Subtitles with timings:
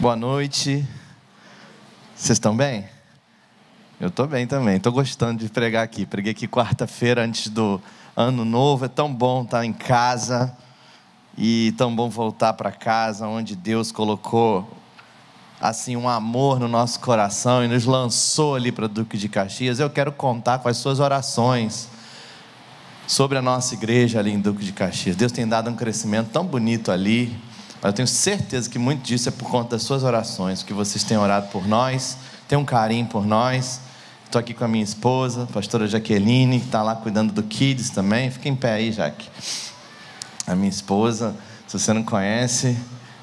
[0.00, 0.86] Boa noite.
[2.14, 2.84] Vocês estão bem?
[4.00, 4.76] Eu estou bem também.
[4.76, 6.06] Estou gostando de pregar aqui.
[6.06, 7.82] Preguei aqui quarta-feira antes do
[8.16, 8.84] ano novo.
[8.84, 10.56] É tão bom estar em casa
[11.36, 14.72] e tão bom voltar para casa, onde Deus colocou
[15.60, 19.80] assim um amor no nosso coração e nos lançou ali para Duque de Caxias.
[19.80, 21.88] Eu quero contar com as suas orações
[23.04, 25.16] sobre a nossa igreja ali em Duque de Caxias.
[25.16, 27.47] Deus tem dado um crescimento tão bonito ali.
[27.82, 31.16] Eu tenho certeza que muito disso é por conta das suas orações, que vocês têm
[31.16, 32.16] orado por nós,
[32.48, 33.80] têm um carinho por nós.
[34.24, 37.90] Estou aqui com a minha esposa, a pastora Jaqueline, que está lá cuidando do Kids
[37.90, 38.30] também.
[38.30, 39.28] Fica em pé aí, Jaque.
[40.46, 42.76] A minha esposa, se você não conhece,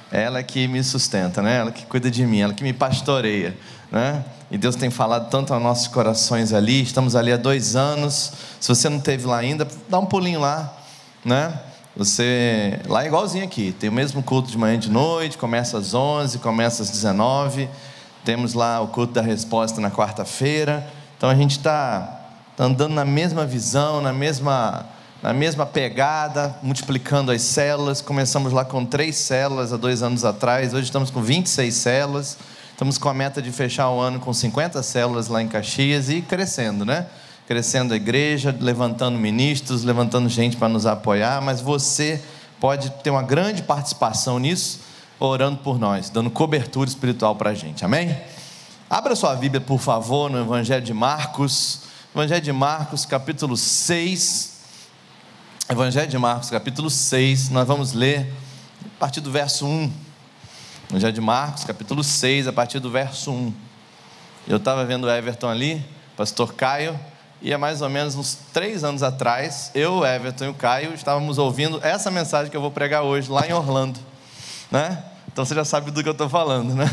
[0.09, 1.57] ela é que me sustenta, né?
[1.57, 3.57] Ela que cuida de mim, ela que me pastoreia,
[3.91, 4.23] né?
[4.49, 6.81] E Deus tem falado tanto aos nossos corações ali.
[6.81, 8.31] Estamos ali há dois anos.
[8.59, 10.73] Se você não teve lá ainda, dá um pulinho lá,
[11.25, 11.59] né?
[11.97, 15.77] Você lá é igualzinho aqui, tem o mesmo culto de manhã e de noite, começa
[15.77, 17.69] às 11, começa às 19.
[18.25, 20.85] Temos lá o culto da resposta na quarta-feira.
[21.15, 22.19] Então a gente está
[22.57, 24.85] tá andando na mesma visão, na mesma,
[25.23, 28.01] na mesma pegada, multiplicando as células.
[28.01, 32.37] Começamos lá com três células há dois anos atrás, hoje estamos com 26 células.
[32.71, 36.21] Estamos com a meta de fechar o ano com 50 células lá em Caxias e
[36.21, 37.05] crescendo, né?
[37.47, 42.21] Crescendo a igreja, levantando ministros, levantando gente para nos apoiar, mas você
[42.59, 44.79] pode ter uma grande participação nisso,
[45.19, 48.15] orando por nós, dando cobertura espiritual para a gente, amém?
[48.89, 51.81] Abra sua Bíblia, por favor, no Evangelho de Marcos,
[52.13, 54.55] Evangelho de Marcos, capítulo 6.
[55.67, 58.31] Evangelho de Marcos, capítulo 6, nós vamos ler
[58.85, 59.91] a partir do verso 1.
[60.89, 63.53] Evangelho de Marcos, capítulo 6, a partir do verso 1.
[64.47, 65.83] Eu estava vendo o Everton ali,
[66.15, 66.99] pastor Caio,
[67.41, 71.37] e há mais ou menos uns três anos atrás, eu, Everton e o Caio estávamos
[71.37, 73.99] ouvindo essa mensagem que eu vou pregar hoje lá em Orlando,
[74.71, 75.03] né?
[75.31, 76.89] Então você já sabe do que eu estou falando, né?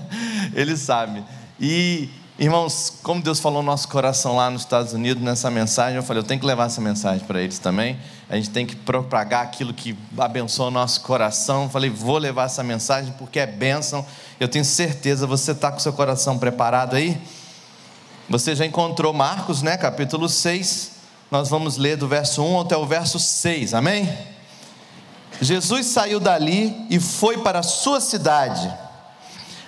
[0.54, 1.22] Ele sabe.
[1.60, 6.02] E irmãos, como Deus falou no nosso coração lá nos Estados Unidos nessa mensagem, eu
[6.02, 7.98] falei, eu tenho que levar essa mensagem para eles também.
[8.30, 11.64] A gente tem que propagar aquilo que abençoa o nosso coração.
[11.64, 14.04] Eu falei, vou levar essa mensagem porque é bênção.
[14.40, 17.20] Eu tenho certeza, você está com seu coração preparado aí?
[18.28, 20.92] Você já encontrou Marcos, né, capítulo 6.
[21.30, 23.74] Nós vamos ler do verso 1 até o verso 6.
[23.74, 24.08] Amém?
[25.40, 28.72] Jesus saiu dali e foi para a sua cidade,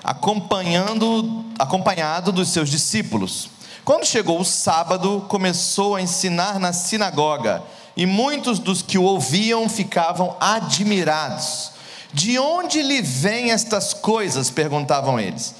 [0.04, 3.48] acompanhando, acompanhado dos seus discípulos.
[3.84, 7.62] Quando chegou o sábado, começou a ensinar na sinagoga,
[7.96, 11.72] e muitos dos que o ouviam ficavam admirados.
[12.12, 14.48] De onde lhe vêm estas coisas?
[14.48, 15.54] perguntavam eles.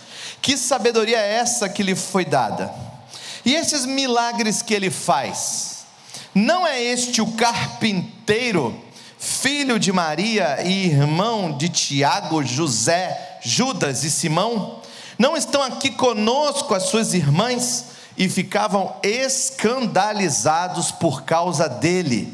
[0.44, 2.70] Que sabedoria é essa que lhe foi dada?
[3.46, 5.86] E esses milagres que ele faz,
[6.34, 8.78] não é este o carpinteiro,
[9.18, 14.82] filho de Maria e irmão de Tiago, José, Judas e Simão?
[15.18, 17.86] Não estão aqui conosco as suas irmãs?
[18.14, 22.30] E ficavam escandalizados por causa dele.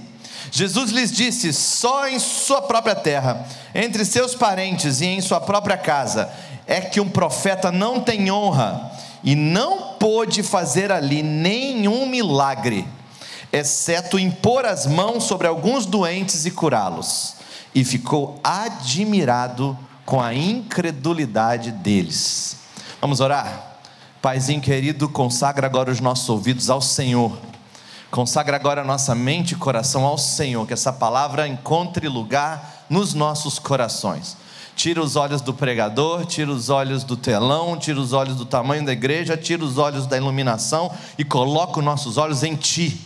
[0.50, 5.78] Jesus lhes disse: só em sua própria terra, entre seus parentes e em sua própria
[5.78, 6.28] casa,
[6.70, 8.92] é que um profeta não tem honra
[9.24, 12.86] e não pôde fazer ali nenhum milagre,
[13.52, 17.34] exceto impor as mãos sobre alguns doentes e curá-los.
[17.74, 19.76] E ficou admirado
[20.06, 22.56] com a incredulidade deles.
[23.00, 23.78] Vamos orar?
[24.22, 27.36] Paizinho querido, consagra agora os nossos ouvidos ao Senhor.
[28.12, 33.12] Consagra agora a nossa mente e coração ao Senhor, que essa palavra encontre lugar nos
[33.12, 34.36] nossos corações.
[34.80, 38.82] Tira os olhos do pregador, tira os olhos do telão, tira os olhos do tamanho
[38.82, 42.98] da igreja, tira os olhos da iluminação e coloca os nossos olhos em Ti,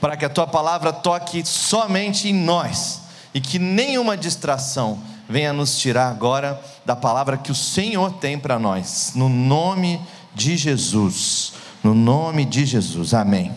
[0.00, 3.00] para que a Tua palavra toque somente em nós
[3.34, 8.56] e que nenhuma distração venha nos tirar agora da palavra que o Senhor tem para
[8.56, 10.00] nós, no nome
[10.32, 13.50] de Jesus, no nome de Jesus, amém.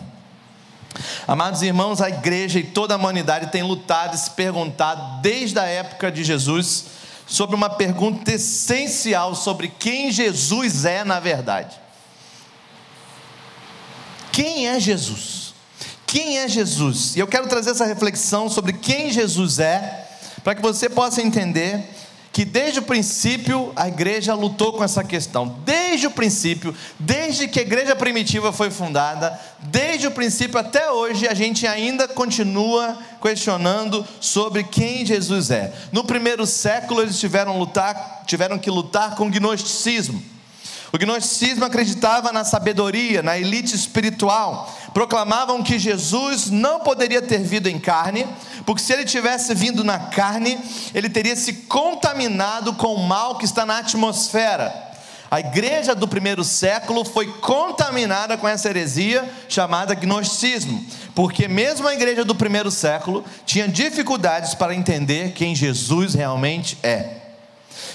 [1.24, 5.66] Amados irmãos, a igreja e toda a humanidade tem lutado e se perguntado desde a
[5.66, 11.76] época de Jesus sobre uma pergunta essencial sobre quem Jesus é na verdade.
[14.32, 15.52] Quem é Jesus?
[16.06, 17.14] Quem é Jesus?
[17.14, 20.08] E eu quero trazer essa reflexão sobre quem Jesus é,
[20.42, 21.84] para que você possa entender
[22.32, 25.56] que desde o princípio a igreja lutou com essa questão.
[25.64, 31.26] Desde o princípio, desde que a igreja primitiva foi fundada, desde o princípio até hoje,
[31.26, 35.72] a gente ainda continua questionando sobre quem Jesus é.
[35.92, 40.22] No primeiro século eles tiveram, lutar, tiveram que lutar com o gnosticismo.
[40.90, 44.74] O gnosticismo acreditava na sabedoria, na elite espiritual.
[44.94, 48.26] Proclamavam que Jesus não poderia ter vindo em carne,
[48.64, 50.58] porque se ele tivesse vindo na carne,
[50.94, 54.88] ele teria se contaminado com o mal que está na atmosfera.
[55.30, 60.82] A igreja do primeiro século foi contaminada com essa heresia chamada gnosticismo,
[61.18, 67.16] porque mesmo a igreja do primeiro século tinha dificuldades para entender quem Jesus realmente é.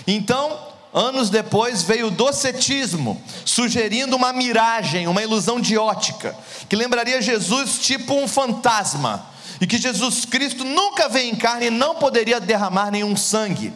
[0.06, 0.60] Então,
[0.94, 6.36] anos depois veio o docetismo, sugerindo uma miragem, uma ilusão de ótica,
[6.68, 9.26] que lembraria Jesus tipo um fantasma,
[9.62, 13.72] e que Jesus Cristo nunca veio em carne e não poderia derramar nenhum sangue.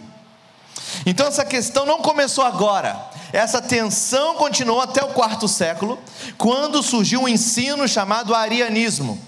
[1.06, 3.00] Então essa questão não começou agora,
[3.32, 5.98] essa tensão continuou até o quarto século,
[6.38, 9.26] quando surgiu um ensino chamado arianismo,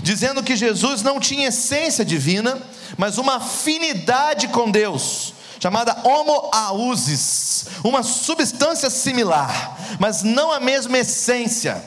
[0.00, 2.60] dizendo que Jesus não tinha essência divina,
[2.96, 11.82] mas uma afinidade com Deus, chamada homoaúsis, uma substância similar, mas não a mesma essência.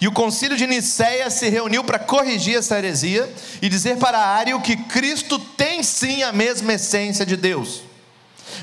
[0.00, 3.30] E o concílio de Nicéia se reuniu para corrigir essa heresia
[3.60, 7.82] e dizer para Ario que Cristo tem sim a mesma essência de Deus.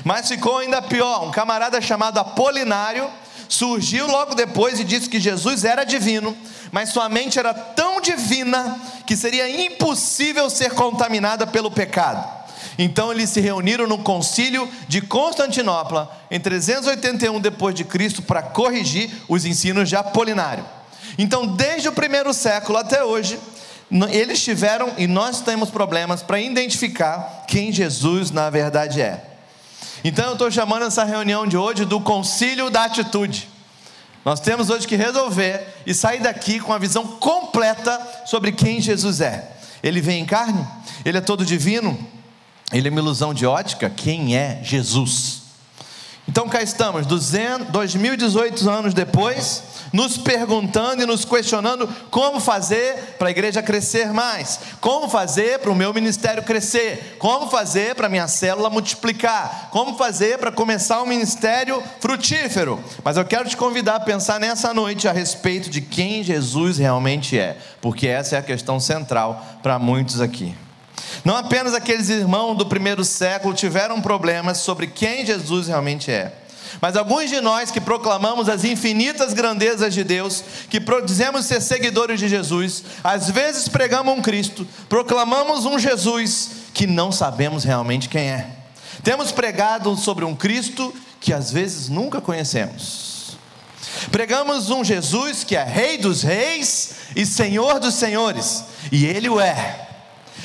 [0.04, 3.08] Mas ficou ainda pior: um camarada chamado Apolinário
[3.48, 6.36] surgiu logo depois e disse que Jesus era divino,
[6.70, 12.38] mas sua mente era tão divina que seria impossível ser contaminada pelo pecado.
[12.78, 19.10] Então eles se reuniram no concílio de Constantinopla em 381 depois de Cristo para corrigir
[19.28, 20.64] os ensinos de Apolinário.
[21.18, 23.38] Então, desde o primeiro século até hoje,
[24.10, 29.24] eles tiveram e nós temos problemas para identificar quem Jesus na verdade é.
[30.04, 33.48] Então eu estou chamando essa reunião de hoje do concílio da atitude.
[34.24, 39.20] Nós temos hoje que resolver e sair daqui com a visão completa sobre quem Jesus
[39.20, 39.52] é.
[39.82, 40.66] Ele vem em carne,
[41.04, 41.98] ele é todo divino,
[42.72, 43.88] ele é uma ilusão de ótica.
[43.88, 45.37] Quem é Jesus?
[46.28, 53.30] Então cá estamos, 2018 anos depois, nos perguntando e nos questionando como fazer para a
[53.30, 58.28] igreja crescer mais, como fazer para o meu ministério crescer, como fazer para a minha
[58.28, 62.78] célula multiplicar, como fazer para começar um ministério frutífero.
[63.02, 67.38] Mas eu quero te convidar a pensar nessa noite a respeito de quem Jesus realmente
[67.38, 70.54] é, porque essa é a questão central para muitos aqui.
[71.24, 76.32] Não apenas aqueles irmãos do primeiro século tiveram problemas sobre quem Jesus realmente é,
[76.80, 82.20] mas alguns de nós que proclamamos as infinitas grandezas de Deus, que dizemos ser seguidores
[82.20, 88.30] de Jesus, às vezes pregamos um Cristo, proclamamos um Jesus que não sabemos realmente quem
[88.30, 88.50] é.
[89.02, 93.36] Temos pregado sobre um Cristo que às vezes nunca conhecemos.
[94.12, 99.40] Pregamos um Jesus que é Rei dos Reis e Senhor dos Senhores, e Ele o
[99.40, 99.87] é.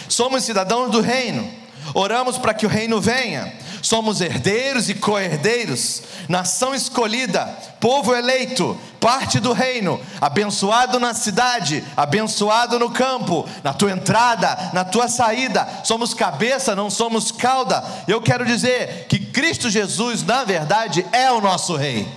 [0.07, 1.49] Somos cidadãos do reino,
[1.93, 7.45] oramos para que o reino venha, somos herdeiros e co-herdeiros, nação escolhida,
[7.79, 14.85] povo eleito, parte do reino, abençoado na cidade, abençoado no campo, na tua entrada, na
[14.85, 17.83] tua saída, somos cabeça, não somos cauda.
[18.07, 22.07] Eu quero dizer que Cristo Jesus, na verdade, é o nosso Rei.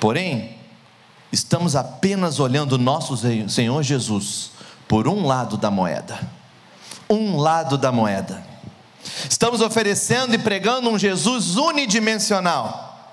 [0.00, 0.56] Porém,
[1.30, 3.14] estamos apenas olhando o nosso
[3.48, 4.57] Senhor Jesus
[4.88, 6.18] por um lado da moeda.
[7.08, 8.42] Um lado da moeda.
[9.28, 13.12] Estamos oferecendo e pregando um Jesus unidimensional.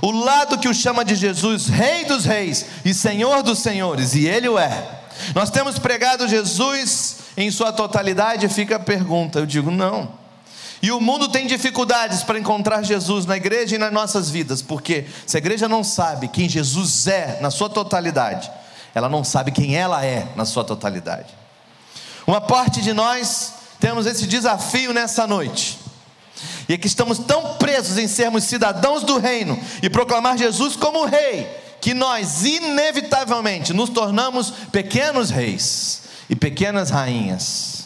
[0.00, 4.26] O lado que o chama de Jesus, Rei dos Reis e Senhor dos Senhores, e
[4.26, 5.00] Ele o é.
[5.34, 9.38] Nós temos pregado Jesus em sua totalidade, fica a pergunta.
[9.38, 10.08] Eu digo, não.
[10.82, 15.06] E o mundo tem dificuldades para encontrar Jesus na igreja e nas nossas vidas, porque
[15.26, 18.50] se a igreja não sabe quem Jesus é na sua totalidade,
[18.96, 21.26] ela não sabe quem ela é na sua totalidade.
[22.26, 25.78] Uma parte de nós temos esse desafio nessa noite.
[26.66, 31.04] E é que estamos tão presos em sermos cidadãos do reino e proclamar Jesus como
[31.04, 31.46] rei,
[31.78, 37.84] que nós inevitavelmente nos tornamos pequenos reis e pequenas rainhas.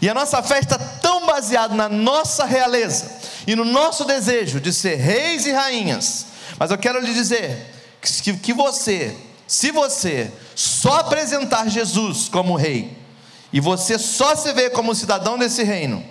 [0.00, 3.10] E a nossa fé está tão baseada na nossa realeza
[3.44, 6.26] e no nosso desejo de ser reis e rainhas.
[6.56, 9.16] Mas eu quero lhe dizer que, que você
[9.48, 12.96] se você só apresentar Jesus como rei,
[13.50, 16.04] e você só se vê como cidadão desse reino,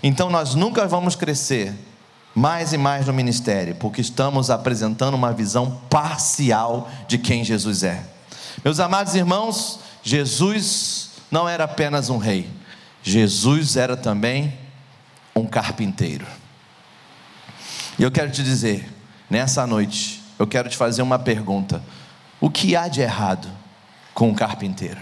[0.00, 1.74] então nós nunca vamos crescer
[2.32, 8.04] mais e mais no ministério, porque estamos apresentando uma visão parcial de quem Jesus é.
[8.64, 12.48] Meus amados irmãos, Jesus não era apenas um rei,
[13.02, 14.56] Jesus era também
[15.34, 16.26] um carpinteiro.
[17.98, 18.88] E eu quero te dizer,
[19.28, 21.82] nessa noite, eu quero te fazer uma pergunta.
[22.44, 23.48] O que há de errado
[24.12, 25.00] com o carpinteiro?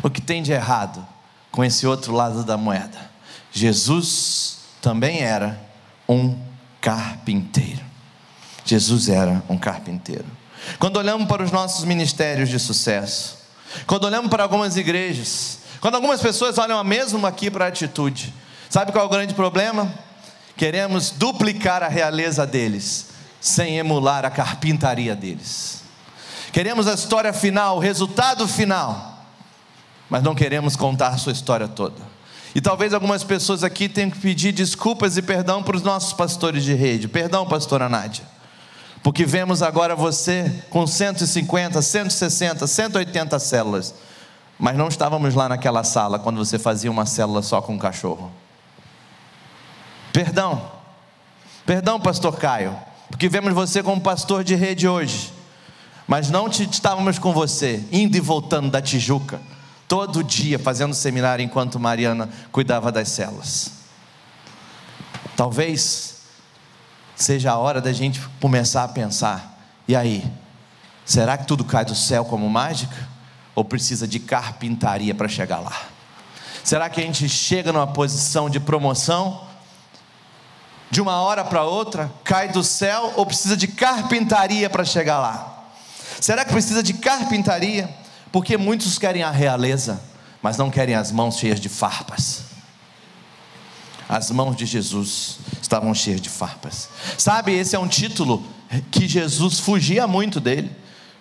[0.00, 1.04] O que tem de errado
[1.50, 3.10] com esse outro lado da moeda?
[3.50, 5.60] Jesus também era
[6.08, 6.38] um
[6.80, 7.84] carpinteiro.
[8.64, 10.26] Jesus era um carpinteiro.
[10.78, 13.38] Quando olhamos para os nossos ministérios de sucesso,
[13.84, 18.32] quando olhamos para algumas igrejas, Quando algumas pessoas olham a mesma aqui para a atitude,
[18.70, 19.92] sabe qual é o grande problema?
[20.56, 23.08] Queremos duplicar a realeza deles,
[23.40, 25.84] sem emular a carpintaria deles.
[26.56, 29.22] Queremos a história final, o resultado final,
[30.08, 31.96] mas não queremos contar a sua história toda.
[32.54, 36.64] E talvez algumas pessoas aqui tenham que pedir desculpas e perdão para os nossos pastores
[36.64, 37.08] de rede.
[37.08, 38.24] Perdão, pastora Nádia.
[39.02, 43.94] Porque vemos agora você com 150, 160, 180 células.
[44.58, 48.32] Mas não estávamos lá naquela sala quando você fazia uma célula só com um cachorro.
[50.10, 50.72] Perdão.
[51.66, 52.74] Perdão, pastor Caio.
[53.10, 55.35] Porque vemos você como pastor de rede hoje.
[56.06, 59.40] Mas não estávamos com você, indo e voltando da Tijuca
[59.88, 63.70] todo dia fazendo seminário enquanto Mariana cuidava das celas.
[65.36, 66.16] Talvez
[67.14, 70.24] seja a hora da gente começar a pensar: e aí?
[71.04, 72.96] Será que tudo cai do céu como mágica?
[73.54, 75.82] Ou precisa de carpintaria para chegar lá?
[76.64, 79.46] Será que a gente chega numa posição de promoção?
[80.90, 85.55] De uma hora para outra, cai do céu ou precisa de carpintaria para chegar lá?
[86.20, 87.88] Será que precisa de carpintaria?
[88.32, 90.00] Porque muitos querem a realeza,
[90.42, 92.44] mas não querem as mãos cheias de farpas.
[94.08, 96.88] As mãos de Jesus estavam cheias de farpas.
[97.18, 98.46] Sabe, esse é um título
[98.90, 100.70] que Jesus fugia muito dele.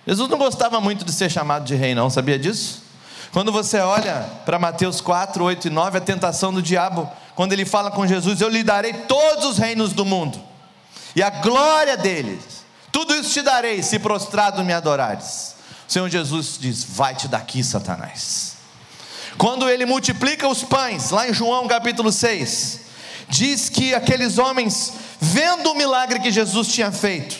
[0.05, 2.83] Jesus não gostava muito de ser chamado de rei, não, sabia disso?
[3.31, 7.65] Quando você olha para Mateus 4, 8 e 9, a tentação do diabo, quando ele
[7.65, 10.41] fala com Jesus: Eu lhe darei todos os reinos do mundo,
[11.15, 12.64] e a glória deles,
[12.95, 15.53] tudo isso te darei, se prostrado me adorares.
[15.85, 18.53] O Senhor Jesus diz: Vai-te daqui, Satanás.
[19.37, 22.79] Quando ele multiplica os pães, lá em João capítulo 6,
[23.27, 27.35] diz que aqueles homens, vendo o milagre que Jesus tinha feito,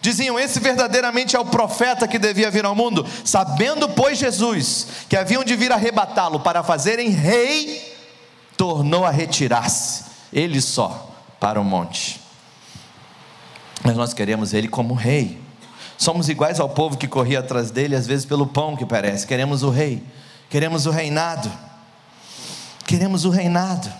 [0.00, 3.06] diziam: Esse verdadeiramente é o profeta que devia vir ao mundo.
[3.24, 7.96] Sabendo, pois, Jesus que haviam de vir arrebatá-lo para fazerem rei,
[8.56, 12.25] tornou a retirar-se, ele só, para o monte.
[13.82, 15.38] Mas nós queremos ele como rei.
[15.98, 19.26] Somos iguais ao povo que corria atrás dele, às vezes pelo pão que parece.
[19.26, 20.02] Queremos o rei,
[20.50, 21.50] queremos o reinado.
[22.86, 23.92] Queremos o reinado.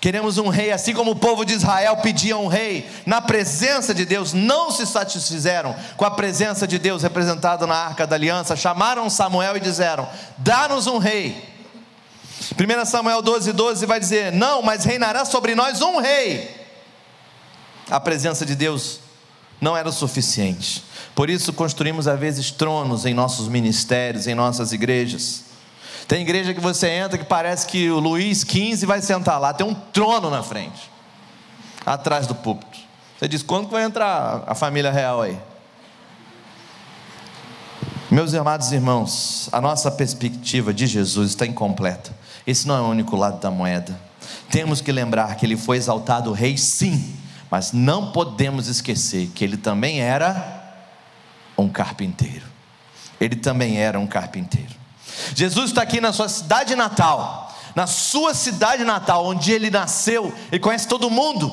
[0.00, 4.04] Queremos um rei, assim como o povo de Israel pedia um rei, na presença de
[4.04, 9.08] Deus, não se satisfizeram com a presença de Deus representada na arca da aliança, chamaram
[9.08, 10.08] Samuel e disseram:
[10.38, 11.48] Dá-nos um rei.
[12.58, 16.61] 1 Samuel 12, 12 vai dizer: Não, mas reinará sobre nós um rei.
[17.92, 19.00] A presença de Deus
[19.60, 20.82] não era o suficiente.
[21.14, 25.44] Por isso construímos às vezes tronos em nossos ministérios, em nossas igrejas.
[26.08, 29.66] Tem igreja que você entra que parece que o Luiz XV vai sentar lá, tem
[29.66, 30.90] um trono na frente,
[31.84, 32.78] atrás do púlpito.
[33.18, 35.38] Você diz: quando vai entrar a família real aí?
[38.10, 42.10] Meus amados irmãos, a nossa perspectiva de Jesus está incompleta.
[42.46, 44.00] Esse não é o único lado da moeda.
[44.50, 47.21] Temos que lembrar que ele foi exaltado rei, sim,
[47.52, 50.72] mas não podemos esquecer que ele também era
[51.58, 52.46] um carpinteiro.
[53.20, 54.74] Ele também era um carpinteiro.
[55.34, 60.60] Jesus está aqui na sua cidade natal, na sua cidade natal, onde ele nasceu, ele
[60.60, 61.52] conhece todo mundo,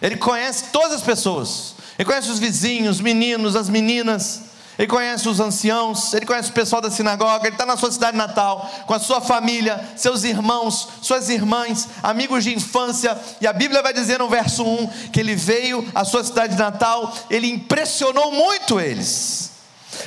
[0.00, 4.42] ele conhece todas as pessoas, ele conhece os vizinhos, os meninos, as meninas,
[4.78, 8.16] ele conhece os anciãos, ele conhece o pessoal da sinagoga, ele está na sua cidade
[8.16, 13.82] natal, com a sua família, seus irmãos, suas irmãs, amigos de infância, e a Bíblia
[13.82, 18.78] vai dizer no verso 1 que ele veio à sua cidade natal, ele impressionou muito
[18.78, 19.50] eles,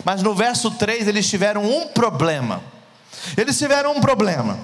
[0.05, 2.63] mas no verso 3 eles tiveram um problema,
[3.35, 4.57] eles tiveram um problema,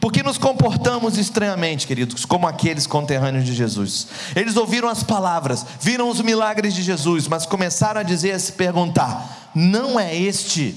[0.00, 4.08] porque nos comportamos estranhamente, queridos, como aqueles conterrâneos de Jesus.
[4.34, 8.52] Eles ouviram as palavras, viram os milagres de Jesus, mas começaram a dizer, a se
[8.52, 10.74] perguntar: não é este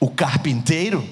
[0.00, 1.06] o carpinteiro?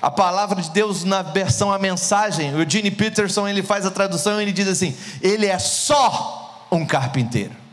[0.00, 4.38] A palavra de Deus na versão a mensagem, o Gene Peterson ele faz a tradução
[4.38, 7.64] e ele diz assim: ele é só um carpinteiro.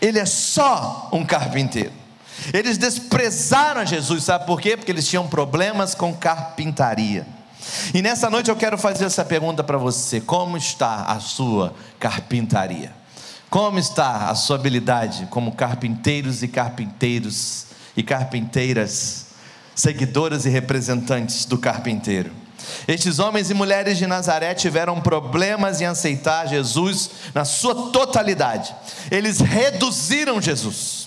[0.00, 1.97] Ele é só um carpinteiro.
[2.52, 4.76] Eles desprezaram Jesus, sabe por quê?
[4.76, 7.26] Porque eles tinham problemas com carpintaria.
[7.92, 12.92] E nessa noite eu quero fazer essa pergunta para você: como está a sua carpintaria?
[13.50, 17.66] Como está a sua habilidade como carpinteiros e carpinteiros
[17.96, 19.26] e carpinteiras,
[19.74, 22.30] seguidoras e representantes do carpinteiro?
[22.86, 28.74] Estes homens e mulheres de Nazaré tiveram problemas em aceitar Jesus na sua totalidade.
[29.10, 30.97] Eles reduziram Jesus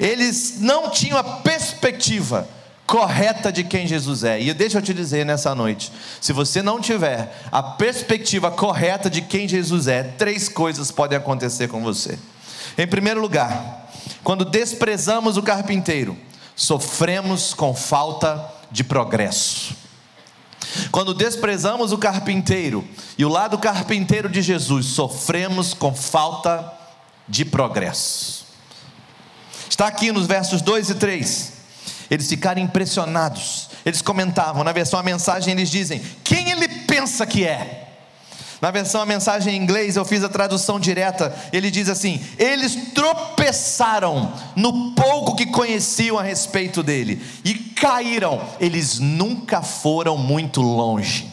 [0.00, 2.48] eles não tinham a perspectiva
[2.86, 4.40] correta de quem Jesus é.
[4.40, 9.20] E deixa eu te dizer nessa noite: se você não tiver a perspectiva correta de
[9.20, 12.18] quem Jesus é, três coisas podem acontecer com você.
[12.78, 13.92] Em primeiro lugar,
[14.24, 16.16] quando desprezamos o carpinteiro,
[16.56, 19.76] sofremos com falta de progresso.
[20.90, 22.84] Quando desprezamos o carpinteiro
[23.18, 26.72] e o lado carpinteiro de Jesus, sofremos com falta
[27.28, 28.49] de progresso.
[29.70, 31.52] Está aqui nos versos 2 e 3.
[32.10, 33.70] Eles ficaram impressionados.
[33.86, 37.86] Eles comentavam, na versão a mensagem eles dizem: "Quem ele pensa que é?"
[38.60, 41.34] Na versão a mensagem em inglês, eu fiz a tradução direta.
[41.50, 48.42] Ele diz assim: Eles tropeçaram no pouco que conheciam a respeito dele e caíram.
[48.60, 51.30] Eles nunca foram muito longe,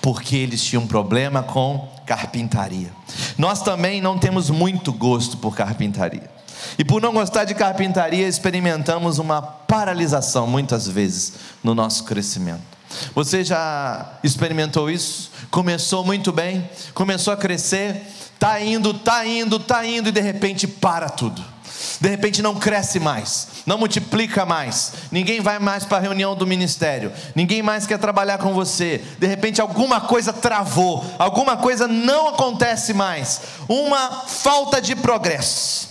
[0.00, 2.90] porque eles tinham problema com carpintaria.
[3.36, 6.37] Nós também não temos muito gosto por carpintaria.
[6.78, 12.78] E por não gostar de carpintaria, experimentamos uma paralisação muitas vezes no nosso crescimento.
[13.14, 15.30] Você já experimentou isso?
[15.50, 18.02] Começou muito bem, começou a crescer,
[18.38, 21.44] tá indo, tá indo, tá indo e de repente para tudo.
[22.00, 26.46] De repente não cresce mais, não multiplica mais, ninguém vai mais para a reunião do
[26.46, 29.02] ministério, ninguém mais quer trabalhar com você.
[29.18, 35.88] De repente alguma coisa travou, alguma coisa não acontece mais, uma falta de progresso.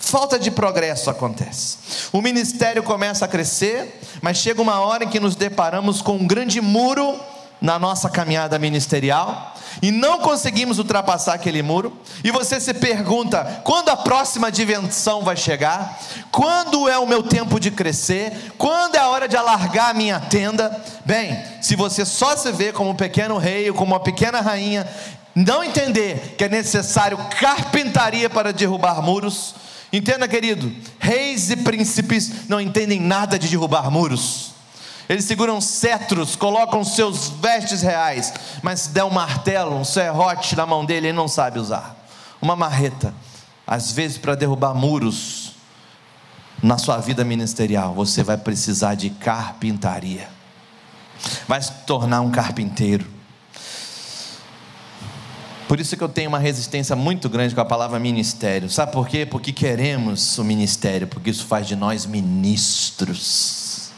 [0.00, 1.78] Falta de progresso acontece.
[2.12, 6.26] O ministério começa a crescer, mas chega uma hora em que nos deparamos com um
[6.26, 7.18] grande muro
[7.60, 11.96] na nossa caminhada ministerial e não conseguimos ultrapassar aquele muro.
[12.22, 15.98] E você se pergunta: quando a próxima dimensão vai chegar?
[16.30, 18.52] Quando é o meu tempo de crescer?
[18.56, 20.84] Quando é a hora de alargar a minha tenda?
[21.04, 24.86] Bem, se você só se vê como um pequeno rei ou como uma pequena rainha,
[25.34, 29.54] não entender que é necessário carpintaria para derrubar muros,
[29.92, 34.52] Entenda, querido, reis e príncipes não entendem nada de derrubar muros.
[35.08, 40.66] Eles seguram cetros, colocam seus vestes reais, mas se der um martelo, um serrote na
[40.66, 41.96] mão dele, ele não sabe usar.
[42.42, 43.14] Uma marreta,
[43.66, 45.52] às vezes para derrubar muros
[46.62, 50.28] na sua vida ministerial, você vai precisar de carpintaria.
[51.46, 53.17] Vai se tornar um carpinteiro.
[55.68, 58.70] Por isso que eu tenho uma resistência muito grande com a palavra ministério.
[58.70, 59.26] Sabe por quê?
[59.26, 63.90] Porque queremos o ministério, porque isso faz de nós ministros.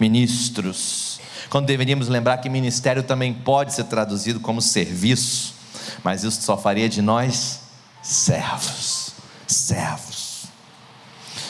[0.00, 1.20] Ministros.
[1.48, 5.54] Quando deveríamos lembrar que ministério também pode ser traduzido como serviço,
[6.02, 7.60] mas isso só faria de nós
[8.02, 9.12] servos.
[9.46, 10.46] Servos.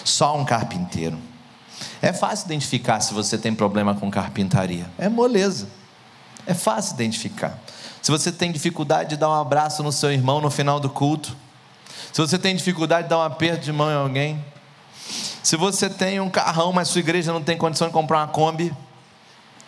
[0.05, 1.18] Só um carpinteiro.
[2.03, 4.85] É fácil identificar se você tem problema com carpintaria.
[4.99, 5.66] É moleza.
[6.46, 7.59] É fácil identificar
[8.03, 11.37] se você tem dificuldade de dar um abraço no seu irmão no final do culto,
[12.12, 14.45] se você tem dificuldade de dar um aperto de mão em alguém,
[15.41, 18.75] se você tem um carrão, mas sua igreja não tem condição de comprar uma Kombi,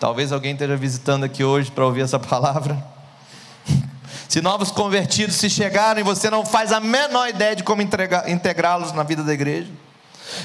[0.00, 2.84] talvez alguém esteja visitando aqui hoje para ouvir essa palavra.
[4.28, 9.04] Se novos convertidos se chegarem, você não faz a menor ideia de como integrá-los na
[9.04, 9.70] vida da igreja.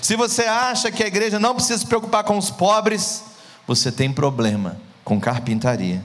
[0.02, 3.24] Se você acha que a igreja não precisa se preocupar com os pobres,
[3.66, 6.04] você tem problema com carpintaria.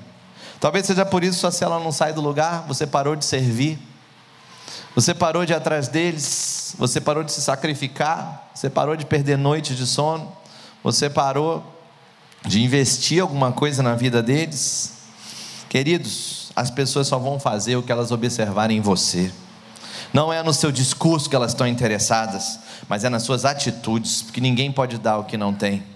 [0.65, 3.79] Talvez seja por isso sua célula não sai do lugar, você parou de servir,
[4.95, 9.37] você parou de ir atrás deles, você parou de se sacrificar, você parou de perder
[9.37, 10.33] noites de sono,
[10.83, 11.63] você parou
[12.47, 14.95] de investir alguma coisa na vida deles.
[15.69, 19.31] Queridos, as pessoas só vão fazer o que elas observarem em você.
[20.15, 24.41] Não é no seu discurso que elas estão interessadas, mas é nas suas atitudes, porque
[24.41, 25.94] ninguém pode dar o que não tem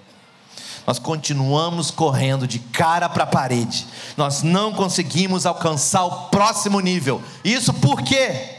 [0.86, 3.86] nós continuamos correndo de cara para a parede,
[4.16, 7.22] nós não conseguimos alcançar o próximo nível.
[7.44, 8.56] Isso por quê?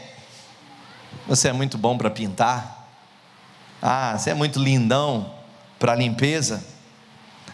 [1.26, 2.88] Você é muito bom para pintar,
[3.82, 5.32] ah, você é muito lindão
[5.78, 6.64] para limpeza,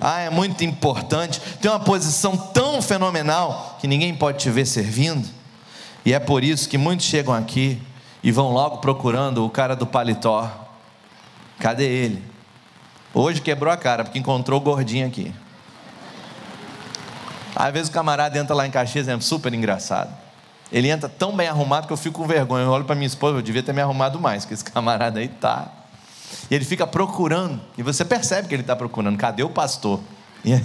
[0.00, 5.28] ah, é muito importante, tem uma posição tão fenomenal que ninguém pode te ver servindo,
[6.04, 7.80] e é por isso que muitos chegam aqui
[8.22, 10.50] e vão logo procurando o cara do paletó.
[11.58, 12.35] Cadê ele?
[13.18, 15.32] Hoje quebrou a cara, porque encontrou o gordinho aqui.
[17.54, 20.14] Às vezes o camarada entra lá em Caxias, é super engraçado.
[20.70, 22.64] Ele entra tão bem arrumado que eu fico com vergonha.
[22.64, 25.28] Eu olho para minha esposa, eu devia ter me arrumado mais, que esse camarada aí
[25.28, 25.66] tá.
[26.50, 29.16] E ele fica procurando, e você percebe que ele está procurando.
[29.16, 29.98] Cadê o pastor?
[30.44, 30.62] E aí,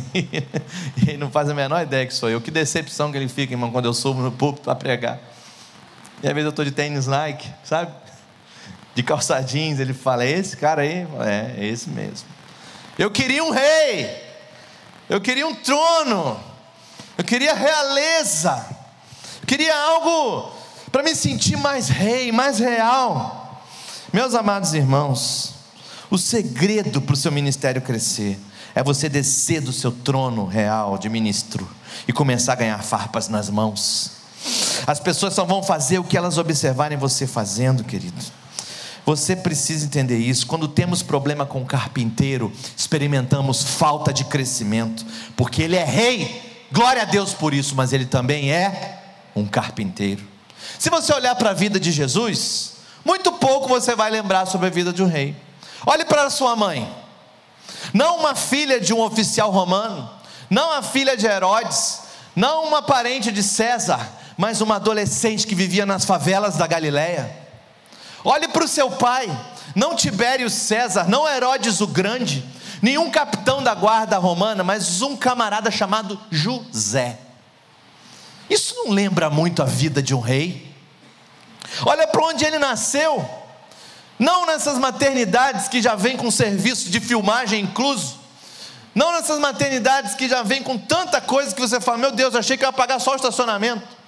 [1.07, 2.41] ele não faz a menor ideia que sou eu.
[2.41, 5.21] Que decepção que ele fica, irmão, quando eu subo no púlpito para pregar.
[6.21, 7.93] E às vezes eu estou de tênis Nike, sabe?
[8.93, 9.79] De calça jeans.
[9.79, 11.07] Ele fala: É esse cara aí?
[11.21, 12.40] É, é esse mesmo.
[13.01, 14.15] Eu queria um rei,
[15.09, 16.39] eu queria um trono,
[17.17, 18.63] eu queria realeza,
[19.41, 20.51] eu queria algo
[20.91, 23.65] para me sentir mais rei, mais real.
[24.13, 25.55] Meus amados irmãos,
[26.11, 28.39] o segredo para o seu ministério crescer
[28.75, 31.67] é você descer do seu trono real de ministro
[32.07, 34.11] e começar a ganhar farpas nas mãos.
[34.85, 38.40] As pessoas só vão fazer o que elas observarem você fazendo, querido.
[39.05, 40.45] Você precisa entender isso.
[40.45, 46.67] Quando temos problema com o carpinteiro, experimentamos falta de crescimento, porque ele é rei.
[46.71, 49.01] Glória a Deus por isso, mas ele também é
[49.35, 50.23] um carpinteiro.
[50.77, 54.69] Se você olhar para a vida de Jesus, muito pouco você vai lembrar sobre a
[54.71, 55.35] vida de um rei.
[55.85, 56.89] Olhe para sua mãe.
[57.93, 60.09] Não uma filha de um oficial romano,
[60.49, 62.01] não a filha de Herodes,
[62.35, 67.40] não uma parente de César, mas uma adolescente que vivia nas favelas da Galileia.
[68.23, 69.29] Olhe para o seu pai,
[69.75, 72.45] não Tibério César, não Herodes o Grande,
[72.81, 77.19] nenhum capitão da guarda romana, mas um camarada chamado José.
[78.49, 80.71] Isso não lembra muito a vida de um rei?
[81.85, 83.27] Olha para onde ele nasceu,
[84.19, 88.19] não nessas maternidades que já vem com serviço de filmagem incluso,
[88.93, 92.57] não nessas maternidades que já vem com tanta coisa que você fala, meu Deus, achei
[92.57, 94.00] que ia pagar só o estacionamento.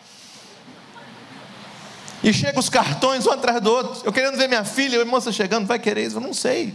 [2.23, 4.01] E chega os cartões um atrás do outro.
[4.05, 6.17] Eu querendo ver minha filha, a moça chegando, vai querer isso?
[6.17, 6.73] Eu não sei.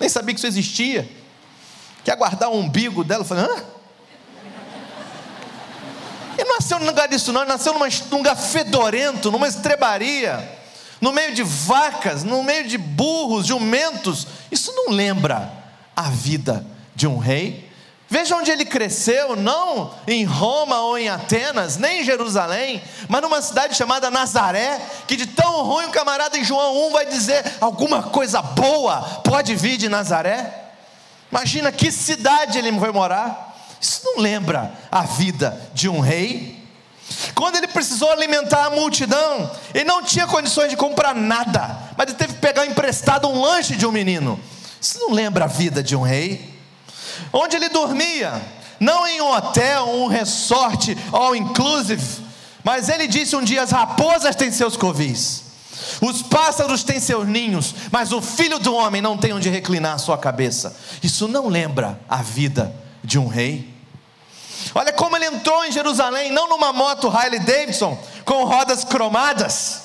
[0.00, 1.08] Nem sabia que isso existia.
[2.04, 3.22] Quer guardar o umbigo dela?
[3.22, 3.64] Eu falei, hã?
[6.50, 7.42] Não nasceu num lugar disso, não.
[7.42, 10.46] Ele nasceu num lugar fedorento, numa estrebaria,
[11.00, 14.26] no meio de vacas, no meio de burros, jumentos.
[14.50, 15.52] Isso não lembra
[15.94, 17.69] a vida de um rei.
[18.12, 23.40] Veja onde ele cresceu, não em Roma ou em Atenas, nem em Jerusalém, mas numa
[23.40, 28.02] cidade chamada Nazaré, que de tão ruim o camarada em João 1 vai dizer: alguma
[28.02, 30.72] coisa boa pode vir de Nazaré.
[31.30, 33.56] Imagina que cidade ele foi morar.
[33.80, 36.60] Isso não lembra a vida de um rei?
[37.32, 42.18] Quando ele precisou alimentar a multidão, ele não tinha condições de comprar nada, mas ele
[42.18, 44.38] teve que pegar emprestado um lanche de um menino.
[44.80, 46.49] Isso não lembra a vida de um rei?
[47.32, 48.40] Onde ele dormia,
[48.78, 52.22] não em um hotel, um resort, all inclusive,
[52.64, 55.44] mas ele disse um dia: as raposas têm seus covis,
[56.00, 59.98] os pássaros têm seus ninhos, mas o filho do homem não tem onde reclinar a
[59.98, 60.76] sua cabeça.
[61.02, 63.68] Isso não lembra a vida de um rei?
[64.74, 69.82] Olha como ele entrou em Jerusalém, não numa moto Harley Davidson com rodas cromadas,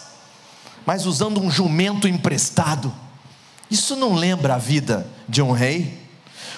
[0.86, 2.93] mas usando um jumento emprestado.
[3.69, 6.04] Isso não lembra a vida de um rei?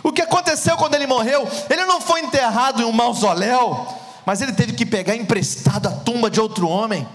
[0.07, 1.45] O que aconteceu quando ele morreu?
[1.69, 3.85] Ele não foi enterrado em um mausoléu,
[4.25, 7.05] mas ele teve que pegar emprestado a tumba de outro homem.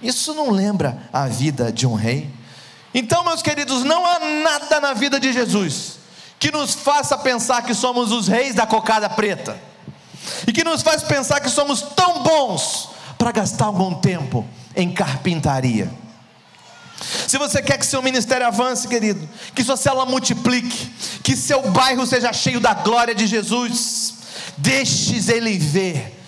[0.00, 2.30] Isso não lembra a vida de um rei?
[2.94, 5.98] Então, meus queridos, não há nada na vida de Jesus
[6.38, 9.58] que nos faça pensar que somos os reis da cocada preta
[10.46, 15.92] e que nos faz pensar que somos tão bons para gastar algum tempo em carpintaria.
[17.26, 20.90] Se você quer que seu ministério avance, querido, que sua célula multiplique,
[21.22, 24.14] que seu bairro seja cheio da glória de Jesus,
[24.56, 26.18] deixes ele ver,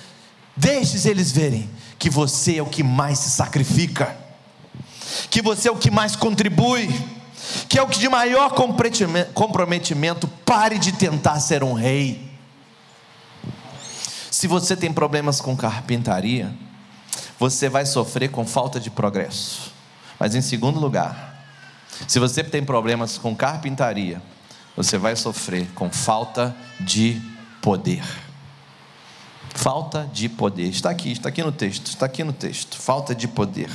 [0.56, 4.16] deixes eles verem que você é o que mais se sacrifica,
[5.30, 6.88] que você é o que mais contribui,
[7.68, 8.52] que é o que de maior
[9.34, 12.30] comprometimento, pare de tentar ser um rei.
[14.30, 16.54] Se você tem problemas com carpintaria,
[17.38, 19.75] você vai sofrer com falta de progresso.
[20.18, 21.36] Mas em segundo lugar,
[22.06, 24.20] se você tem problemas com carpintaria,
[24.76, 27.20] você vai sofrer com falta de
[27.62, 28.04] poder.
[29.54, 30.68] Falta de poder.
[30.68, 32.76] Está aqui, está aqui no texto, está aqui no texto.
[32.76, 33.70] Falta de poder.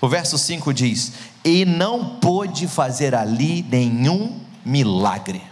[0.00, 5.42] O verso 5 diz: E não pôde fazer ali nenhum milagre.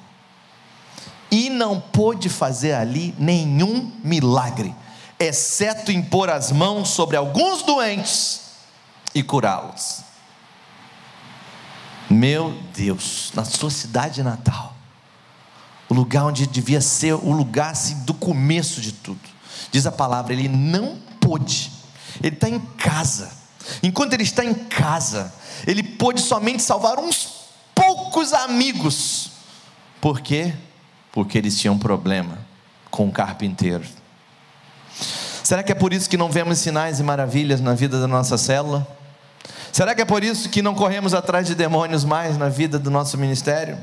[1.31, 4.74] E não pôde fazer ali nenhum milagre,
[5.18, 8.40] exceto impor as mãos sobre alguns doentes
[9.14, 10.09] e curá-los.
[12.10, 14.74] Meu Deus, na sua cidade natal,
[15.88, 19.20] o lugar onde devia ser o lugar assim, do começo de tudo,
[19.70, 21.70] diz a palavra, ele não pôde,
[22.20, 23.30] ele está em casa,
[23.80, 25.32] enquanto ele está em casa,
[25.66, 27.44] ele pôde somente salvar uns
[27.74, 29.30] poucos amigos,
[30.00, 30.52] por quê?
[31.12, 32.38] Porque eles tinham problema
[32.90, 33.84] com o carpinteiro.
[35.44, 38.36] Será que é por isso que não vemos sinais e maravilhas na vida da nossa
[38.36, 38.86] célula?
[39.72, 42.90] Será que é por isso que não corremos atrás de demônios mais na vida do
[42.90, 43.78] nosso ministério?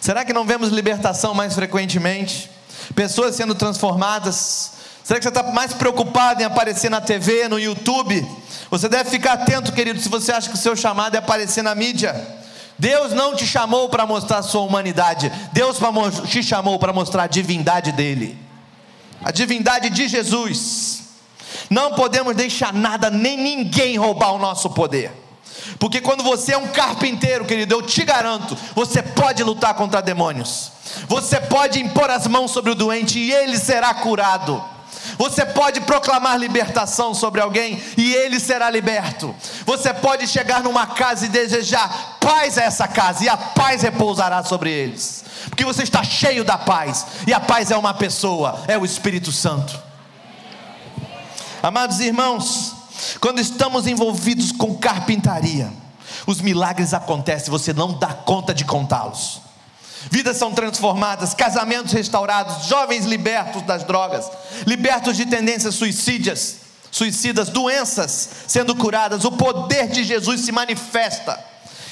[0.00, 2.50] Será que não vemos libertação mais frequentemente?
[2.94, 4.72] Pessoas sendo transformadas?
[5.04, 8.26] Será que você está mais preocupado em aparecer na TV, no YouTube?
[8.70, 11.74] Você deve ficar atento, querido, se você acha que o seu chamado é aparecer na
[11.74, 12.14] mídia.
[12.78, 15.78] Deus não te chamou para mostrar a sua humanidade, Deus
[16.28, 18.38] te chamou para mostrar a divindade dele,
[19.24, 20.97] a divindade de Jesus.
[21.70, 25.12] Não podemos deixar nada nem ninguém roubar o nosso poder.
[25.78, 30.72] Porque quando você é um carpinteiro, querido, eu te garanto, você pode lutar contra demônios.
[31.06, 34.62] Você pode impor as mãos sobre o doente e ele será curado.
[35.16, 39.34] Você pode proclamar libertação sobre alguém e ele será liberto.
[39.64, 44.42] Você pode chegar numa casa e desejar paz a essa casa e a paz repousará
[44.44, 45.24] sobre eles.
[45.48, 49.32] Porque você está cheio da paz e a paz é uma pessoa, é o Espírito
[49.32, 49.87] Santo.
[51.62, 52.72] Amados irmãos,
[53.20, 55.72] quando estamos envolvidos com carpintaria,
[56.26, 59.40] os milagres acontecem, você não dá conta de contá-los.
[60.10, 64.30] Vidas são transformadas, casamentos restaurados, jovens libertos das drogas,
[64.66, 66.58] libertos de tendências suicídias,
[66.92, 69.24] suicidas, doenças sendo curadas.
[69.24, 71.42] O poder de Jesus se manifesta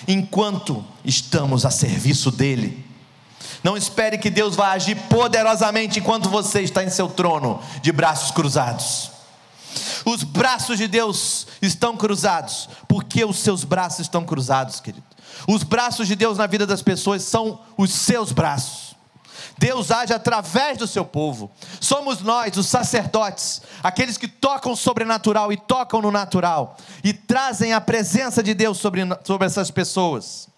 [0.06, 2.86] enquanto estamos a serviço dele.
[3.64, 8.30] Não espere que Deus vá agir poderosamente enquanto você está em seu trono de braços
[8.30, 9.15] cruzados.
[10.04, 15.04] Os braços de Deus estão cruzados, porque os seus braços estão cruzados, querido.
[15.46, 18.96] Os braços de Deus na vida das pessoas são os seus braços.
[19.58, 21.50] Deus age através do seu povo.
[21.80, 27.72] Somos nós, os sacerdotes, aqueles que tocam o sobrenatural e tocam no natural e trazem
[27.72, 30.48] a presença de Deus sobre, sobre essas pessoas.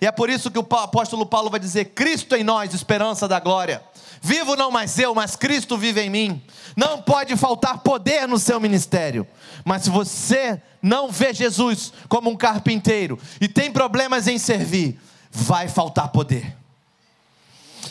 [0.00, 3.38] E é por isso que o apóstolo Paulo vai dizer: Cristo em nós, esperança da
[3.38, 3.82] glória.
[4.20, 6.42] Vivo não mais eu, mas Cristo vive em mim.
[6.76, 9.26] Não pode faltar poder no seu ministério.
[9.64, 14.98] Mas se você não vê Jesus como um carpinteiro e tem problemas em servir,
[15.30, 16.56] vai faltar poder.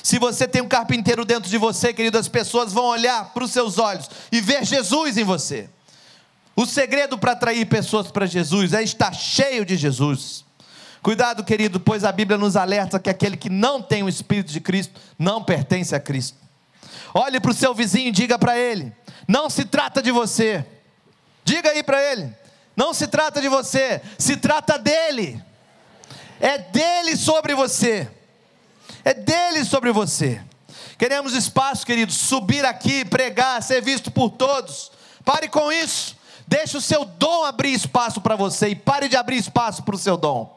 [0.04, 3.52] Se você tem um carpinteiro dentro de você, querido, as pessoas vão olhar para os
[3.52, 5.70] seus olhos e ver Jesus em você.
[6.56, 10.45] O segredo para atrair pessoas para Jesus é estar cheio de Jesus.
[11.06, 14.60] Cuidado, querido, pois a Bíblia nos alerta que aquele que não tem o Espírito de
[14.60, 16.36] Cristo não pertence a Cristo.
[17.14, 18.92] Olhe para o seu vizinho e diga para ele:
[19.28, 20.66] não se trata de você.
[21.44, 22.34] Diga aí para ele:
[22.76, 25.40] não se trata de você, se trata dele.
[26.40, 28.10] É dele sobre você.
[29.04, 30.42] É dele sobre você.
[30.98, 34.92] Queremos espaço, querido, subir aqui, pregar, ser visto por todos.
[35.24, 36.18] Pare com isso.
[36.48, 40.00] Deixe o seu dom abrir espaço para você e pare de abrir espaço para o
[40.00, 40.55] seu dom.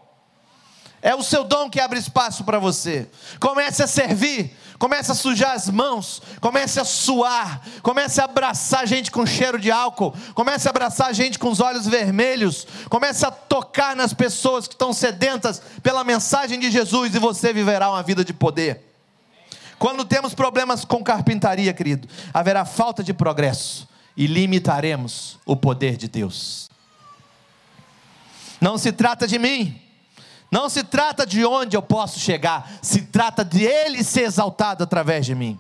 [1.01, 3.09] É o seu dom que abre espaço para você.
[3.39, 9.11] Comece a servir, comece a sujar as mãos, comece a suar, comece a abraçar gente
[9.11, 13.95] com cheiro de álcool, comece a abraçar gente com os olhos vermelhos, comece a tocar
[13.95, 18.33] nas pessoas que estão sedentas pela mensagem de Jesus e você viverá uma vida de
[18.33, 18.85] poder.
[19.79, 26.09] Quando temos problemas com carpintaria, querido, haverá falta de progresso e limitaremos o poder de
[26.09, 26.69] Deus.
[28.61, 29.81] Não se trata de mim,
[30.51, 35.27] não se trata de onde eu posso chegar, se trata de Ele ser exaltado através
[35.27, 35.59] de mim.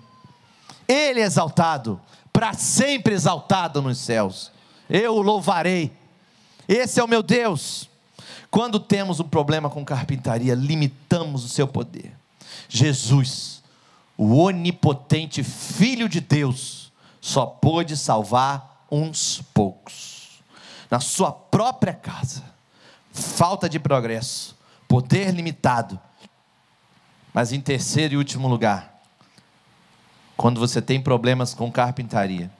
[0.86, 2.00] Ele é exaltado,
[2.32, 4.50] para sempre exaltado nos céus.
[4.88, 5.92] Eu o louvarei.
[6.66, 7.88] Esse é o meu Deus.
[8.50, 12.16] Quando temos um problema com carpintaria, limitamos o seu poder.
[12.66, 13.62] Jesus,
[14.16, 20.40] o onipotente Filho de Deus, só pôde salvar uns poucos.
[20.90, 22.42] Na sua própria casa,
[23.12, 24.57] falta de progresso
[24.88, 26.00] poder limitado.
[27.32, 29.00] Mas em terceiro e último lugar,
[30.36, 32.50] quando você tem problemas com carpintaria,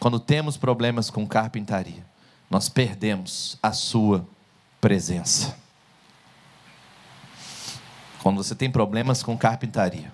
[0.00, 2.04] quando temos problemas com carpintaria,
[2.48, 4.26] nós perdemos a sua
[4.80, 5.56] presença.
[8.22, 10.12] Quando você tem problemas com carpintaria,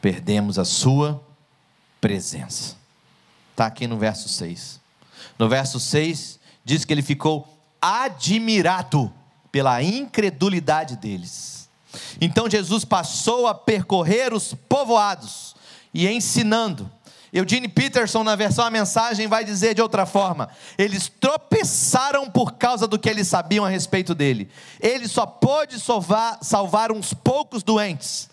[0.00, 1.22] perdemos a sua
[2.00, 2.76] presença.
[3.50, 4.80] Está aqui no verso 6.
[5.38, 7.48] No verso 6, diz que ele ficou
[7.80, 9.12] admirado
[9.56, 11.70] pela incredulidade deles.
[12.20, 15.56] Então Jesus passou a percorrer os povoados
[15.94, 16.92] e ensinando.
[17.32, 22.86] Eugene Peterson, na versão A Mensagem, vai dizer de outra forma: eles tropeçaram por causa
[22.86, 24.50] do que eles sabiam a respeito dele.
[24.78, 28.28] Ele só pôde salvar, salvar uns poucos doentes.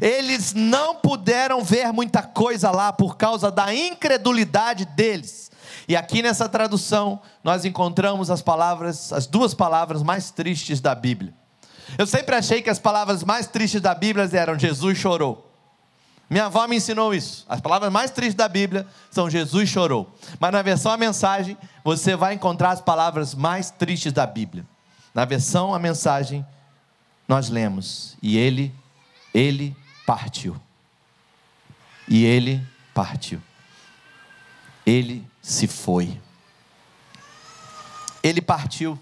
[0.00, 5.47] Eles não puderam ver muita coisa lá por causa da incredulidade deles.
[5.88, 11.32] E aqui nessa tradução nós encontramos as palavras, as duas palavras mais tristes da Bíblia.
[11.96, 15.50] Eu sempre achei que as palavras mais tristes da Bíblia eram Jesus chorou.
[16.28, 17.46] Minha avó me ensinou isso.
[17.48, 20.12] As palavras mais tristes da Bíblia são Jesus chorou.
[20.38, 24.66] Mas na versão a mensagem, você vai encontrar as palavras mais tristes da Bíblia.
[25.14, 26.44] Na versão a mensagem,
[27.26, 28.74] nós lemos: E ele,
[29.32, 29.74] ele
[30.06, 30.54] partiu.
[32.06, 33.40] E ele partiu.
[34.88, 36.18] Ele se foi.
[38.22, 38.98] Ele partiu.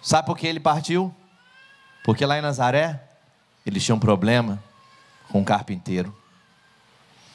[0.00, 1.14] Sabe por que ele partiu?
[2.02, 3.06] Porque lá em Nazaré,
[3.66, 4.62] eles tinham um problema
[5.28, 6.16] com o carpinteiro.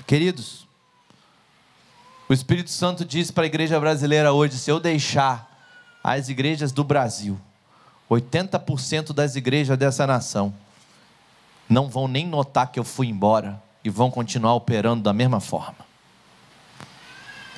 [0.07, 0.67] Queridos,
[2.27, 5.47] o Espírito Santo diz para a igreja brasileira hoje: se eu deixar
[6.03, 7.39] as igrejas do Brasil,
[8.09, 10.51] 80% das igrejas dessa nação,
[11.69, 15.88] não vão nem notar que eu fui embora e vão continuar operando da mesma forma.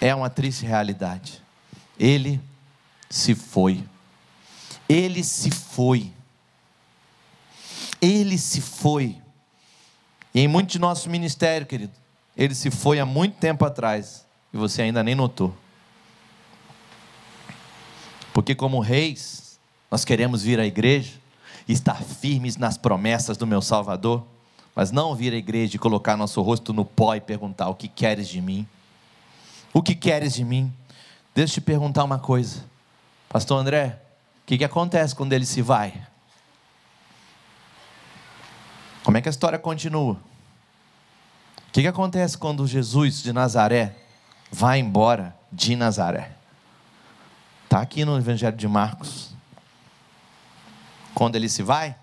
[0.02, 1.42] É uma triste realidade.
[1.98, 2.42] Ele
[3.08, 3.84] se foi.
[4.90, 6.12] Ele se foi.
[8.02, 9.22] Ele se foi.
[10.34, 11.94] E em muito de nosso ministério, querido,
[12.36, 15.56] ele se foi há muito tempo atrás e você ainda nem notou.
[18.34, 19.60] Porque, como reis,
[19.90, 21.14] nós queremos vir à igreja
[21.68, 24.26] e estar firmes nas promessas do meu Salvador,
[24.74, 27.90] mas não vir à igreja e colocar nosso rosto no pó e perguntar: O que
[27.90, 28.66] queres de mim?
[29.74, 30.74] O que queres de mim?
[31.34, 32.64] Deixa eu te perguntar uma coisa,
[33.30, 34.00] Pastor André:
[34.44, 36.06] o que, que acontece quando ele se vai?
[39.04, 40.14] Como é que a história continua?
[40.14, 43.96] O que, que acontece quando Jesus de Nazaré
[44.52, 46.32] vai embora de Nazaré?
[47.64, 49.34] Está aqui no Evangelho de Marcos.
[51.16, 51.96] Quando ele se vai,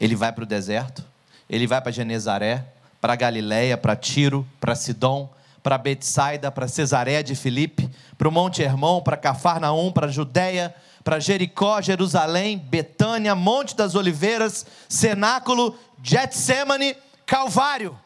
[0.00, 1.04] ele vai para o deserto,
[1.48, 2.64] ele vai para Genezaré,
[3.00, 5.30] para Galiléia, para Tiro, para Sidom,
[5.66, 11.18] para Betsaida, para Cesareia de Filipe, para o Monte Hermon, para Cafarnaum, para Judéia, para
[11.18, 17.98] Jericó, Jerusalém, Betânia, Monte das Oliveiras, Cenáculo, Getsemane, Calvário.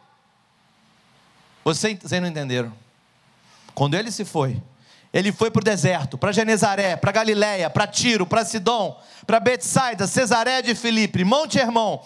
[1.62, 2.72] Vocês, vocês não entenderam?
[3.74, 4.56] Quando ele se foi,
[5.12, 10.06] ele foi para o deserto, para Genezaré, para Galiléia, para Tiro, para Sidom, para Betsaida,
[10.06, 12.00] Cesaré de Filipe, Monte Hermon,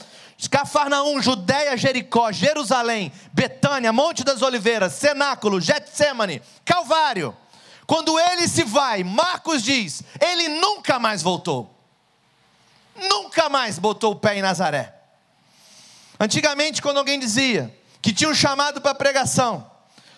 [0.50, 7.36] Cafarnaum, Judéia, Jericó, Jerusalém, Betânia, Monte das Oliveiras, Cenáculo, Getsemane, Calvário.
[7.86, 11.70] Quando ele se vai, Marcos diz, ele nunca mais voltou.
[12.96, 14.94] Nunca mais botou o pé em Nazaré.
[16.18, 19.70] Antigamente, quando alguém dizia que tinha um chamado para pregação,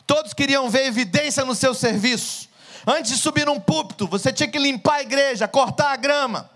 [0.07, 2.46] todos queriam ver evidência no seu serviço
[2.87, 6.49] Antes de subir num púlpito, você tinha que limpar a igreja, cortar a grama,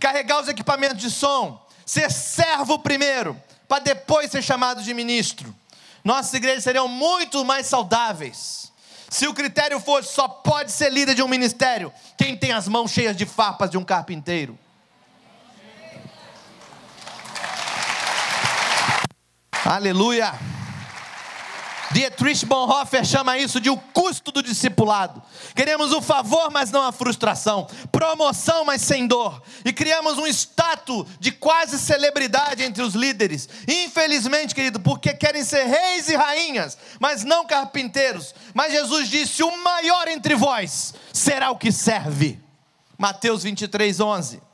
[0.00, 5.54] carregar os equipamentos de som, ser servo primeiro, para depois ser chamado de ministro.
[6.02, 8.72] Nossas igrejas seriam muito mais saudáveis.
[9.08, 12.90] Se o critério fosse só pode ser líder de um ministério quem tem as mãos
[12.90, 14.58] cheias de farpas de um carpinteiro.
[19.64, 20.32] Aleluia!
[21.92, 25.22] Dietrich Bonhoeffer chama isso de o custo do discipulado.
[25.54, 27.66] Queremos o favor, mas não a frustração.
[27.90, 29.42] Promoção, mas sem dor.
[29.64, 33.48] E criamos um status de quase celebridade entre os líderes.
[33.68, 38.34] Infelizmente, querido, porque querem ser reis e rainhas, mas não carpinteiros.
[38.54, 42.40] Mas Jesus disse: o maior entre vós será o que serve.
[42.96, 44.51] Mateus 23, 11.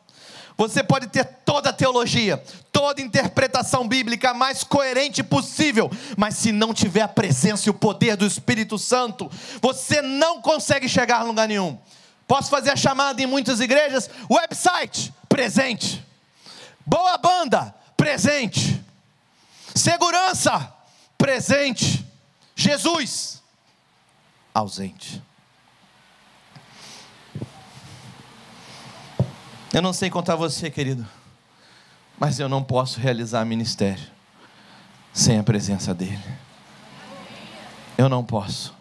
[0.58, 2.42] Você pode ter toda a teologia,
[2.72, 7.74] toda a interpretação bíblica mais coerente possível, mas se não tiver a presença e o
[7.74, 9.30] poder do Espírito Santo,
[9.62, 11.78] você não consegue chegar a lugar nenhum.
[12.26, 14.10] Posso fazer a chamada em muitas igrejas?
[14.28, 16.04] Website, presente.
[16.84, 18.84] Boa banda, presente.
[19.76, 20.74] Segurança,
[21.16, 22.04] presente.
[22.56, 23.40] Jesus,
[24.52, 25.22] ausente.
[29.78, 31.06] Eu não sei contar você, querido,
[32.18, 34.04] mas eu não posso realizar ministério
[35.12, 36.18] sem a presença dEle.
[37.96, 38.74] Eu não posso.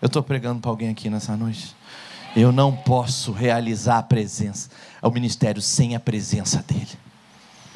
[0.00, 1.74] Eu estou pregando para alguém aqui nessa noite.
[2.36, 4.70] Eu não posso realizar a presença,
[5.02, 6.96] o ministério sem a presença dEle.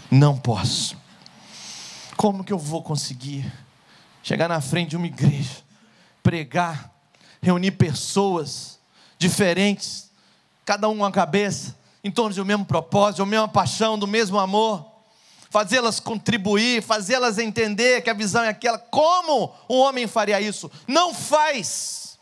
[0.08, 0.96] Não posso.
[2.16, 3.52] Como que eu vou conseguir
[4.22, 5.64] chegar na frente de uma igreja,
[6.22, 6.92] pregar,
[7.42, 8.78] reunir pessoas
[9.18, 10.12] diferentes,
[10.64, 14.84] cada um uma cabeça, em torno do mesmo propósito, da mesma paixão, do mesmo amor,
[15.50, 18.78] fazê-las contribuir, fazê-las entender que a visão é aquela.
[18.78, 20.70] Como um homem faria isso?
[20.86, 22.18] Não faz.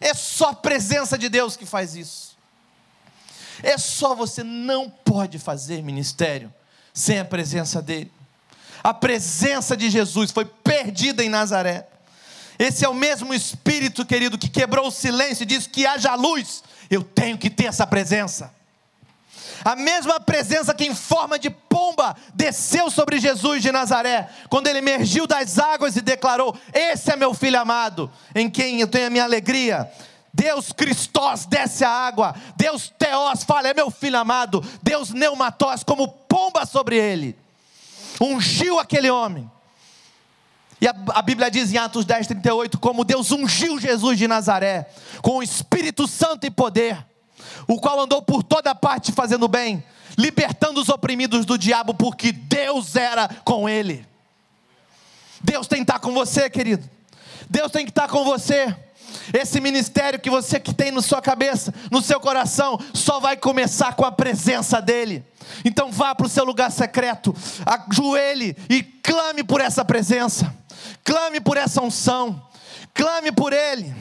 [0.00, 2.36] É só a presença de Deus que faz isso.
[3.62, 6.52] É só você não pode fazer ministério
[6.92, 8.10] sem a presença dele.
[8.82, 11.86] A presença de Jesus foi perdida em Nazaré.
[12.58, 16.62] Esse é o mesmo Espírito, querido, que quebrou o silêncio e disse que haja luz.
[16.90, 18.52] Eu tenho que ter essa presença.
[19.64, 24.78] A mesma presença que em forma de pomba desceu sobre Jesus de Nazaré, quando ele
[24.78, 29.10] emergiu das águas e declarou: Esse é meu filho amado, em quem eu tenho a
[29.10, 29.90] minha alegria.
[30.32, 36.08] Deus Cristos desce a água, Deus Teós fala, é meu filho amado, Deus Neumatós, como
[36.08, 37.38] pomba sobre ele,
[38.20, 39.48] ungiu aquele homem.
[40.80, 44.90] E a, a, Bíblia diz em Atos 10, 38, como Deus ungiu Jesus de Nazaré,
[45.22, 47.06] com o Espírito Santo e poder
[47.66, 49.82] o qual andou por toda parte fazendo bem,
[50.16, 54.06] libertando os oprimidos do diabo, porque Deus era com ele.
[55.40, 56.88] Deus tem que estar com você, querido.
[57.50, 58.74] Deus tem que estar com você.
[59.32, 63.94] Esse ministério que você que tem na sua cabeça, no seu coração, só vai começar
[63.94, 65.24] com a presença dele.
[65.64, 67.34] Então vá para o seu lugar secreto,
[67.64, 70.54] ajoelhe e clame por essa presença.
[71.04, 72.42] Clame por essa unção.
[72.92, 73.94] Clame por ele.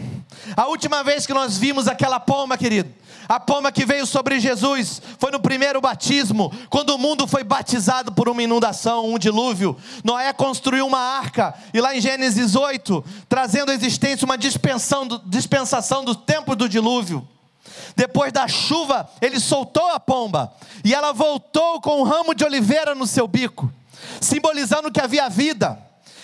[0.56, 2.94] A última vez que nós vimos aquela pomba, querido,
[3.28, 8.12] a pomba que veio sobre Jesus foi no primeiro batismo, quando o mundo foi batizado
[8.12, 9.78] por uma inundação, um dilúvio.
[10.04, 16.04] Noé construiu uma arca, e lá em Gênesis 8, trazendo à existência uma do, dispensação
[16.04, 17.28] do tempo do dilúvio.
[17.96, 20.54] Depois da chuva, ele soltou a pomba,
[20.84, 23.72] e ela voltou com um ramo de oliveira no seu bico,
[24.20, 25.80] simbolizando que havia vida.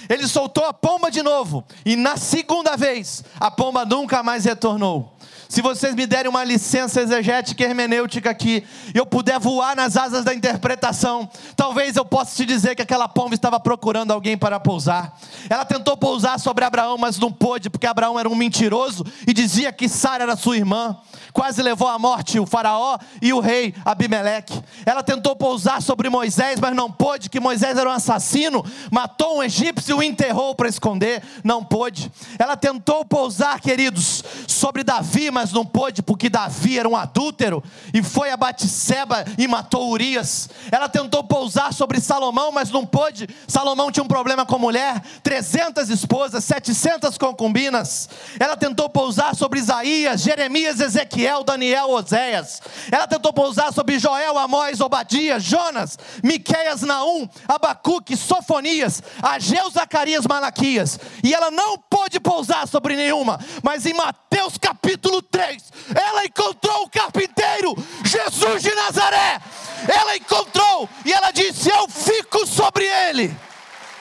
[0.10, 5.19] Ele soltou a pomba de novo, e na segunda vez, a pomba nunca mais retornou.
[5.50, 10.24] Se vocês me derem uma licença exegética hermenêutica aqui, e eu puder voar nas asas
[10.24, 15.18] da interpretação, talvez eu possa te dizer que aquela pomba estava procurando alguém para pousar.
[15.50, 19.74] Ela tentou pousar sobre Abraão, mas não pôde, porque Abraão era um mentiroso e dizia
[19.74, 20.96] que Sara era sua irmã.
[21.32, 24.62] Quase levou à morte o faraó e o rei Abimeleque.
[24.86, 29.44] Ela tentou pousar sobre Moisés, mas não pôde, que Moisés era um assassino, matou um
[29.44, 32.12] egípcio e o enterrou para esconder, não pôde.
[32.38, 37.64] Ela tentou pousar, queridos, sobre Davi, mas não pôde porque Davi era um adúltero
[37.94, 40.50] e foi a Batseba e matou Urias.
[40.72, 43.28] Ela tentou pousar sobre Salomão, mas não pôde.
[43.48, 48.10] Salomão tinha um problema com mulher, 300 esposas, 700 concubinas.
[48.40, 52.62] Ela tentou pousar sobre Isaías, Jeremias, Ezequiel, Daniel, Oséias.
[52.92, 61.00] Ela tentou pousar sobre Joel, Amós, Obadias, Jonas, Miqueias, Naum, Abacuque, Sofonias, Ageu, Zacarias, Malaquias.
[61.24, 66.90] E ela não pôde pousar sobre nenhuma, mas em Mateus capítulo 3, ela encontrou o
[66.90, 69.40] carpinteiro, Jesus de Nazaré.
[69.88, 73.36] Ela encontrou e ela disse: Eu fico sobre ele.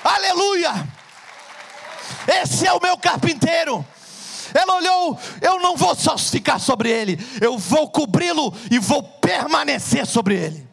[0.03, 0.73] Aleluia.
[2.27, 3.85] Esse é o meu carpinteiro.
[4.55, 10.07] Ela olhou, eu não vou só ficar sobre ele, eu vou cobri-lo e vou permanecer
[10.07, 10.69] sobre ele.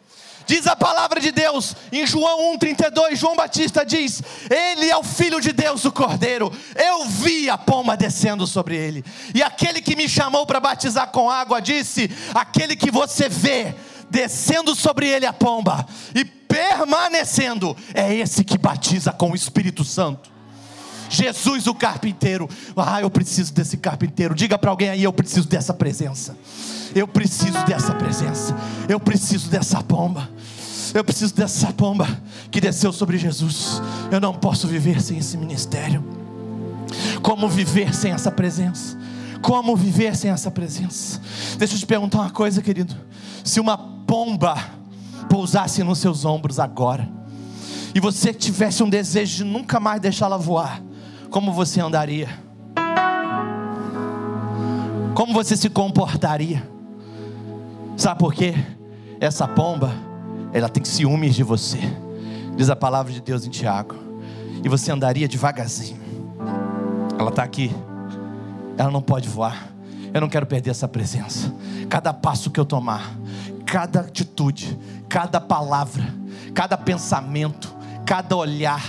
[0.45, 5.41] Diz a palavra de Deus em João 1,32, João Batista diz: Ele é o Filho
[5.41, 6.51] de Deus, o Cordeiro.
[6.75, 9.03] Eu vi a pomba descendo sobre ele.
[9.33, 13.73] E aquele que me chamou para batizar com água disse: Aquele que você vê
[14.09, 20.34] descendo sobre ele a pomba e permanecendo, é esse que batiza com o Espírito Santo.
[21.15, 22.49] Jesus, o carpinteiro.
[22.75, 24.35] Ah, eu preciso desse carpinteiro.
[24.35, 26.37] Diga para alguém aí: eu preciso dessa presença.
[26.93, 28.55] Eu preciso dessa presença.
[28.87, 30.29] Eu preciso dessa pomba.
[30.93, 32.07] Eu preciso dessa pomba
[32.51, 33.81] que desceu sobre Jesus.
[34.11, 36.03] Eu não posso viver sem esse ministério.
[37.21, 38.97] Como viver sem essa presença?
[39.41, 41.19] Como viver sem essa presença?
[41.57, 42.95] Deixa eu te perguntar uma coisa, querido.
[43.43, 44.55] Se uma pomba
[45.29, 47.09] pousasse nos seus ombros agora,
[47.93, 50.81] e você tivesse um desejo de nunca mais deixá-la voar,
[51.35, 52.29] como você andaria?
[55.13, 56.65] Como você se comportaria?
[57.97, 58.55] Sabe por quê?
[59.19, 59.91] Essa pomba,
[60.53, 61.79] ela tem ciúmes de você.
[62.55, 63.95] Diz a palavra de Deus em Tiago.
[64.63, 65.99] E você andaria devagarzinho.
[67.19, 67.69] Ela está aqui.
[68.77, 69.73] Ela não pode voar.
[70.13, 71.53] Eu não quero perder essa presença.
[71.89, 73.13] Cada passo que eu tomar,
[73.65, 74.79] cada atitude,
[75.09, 76.15] cada palavra,
[76.53, 77.75] cada pensamento,
[78.05, 78.81] cada olhar,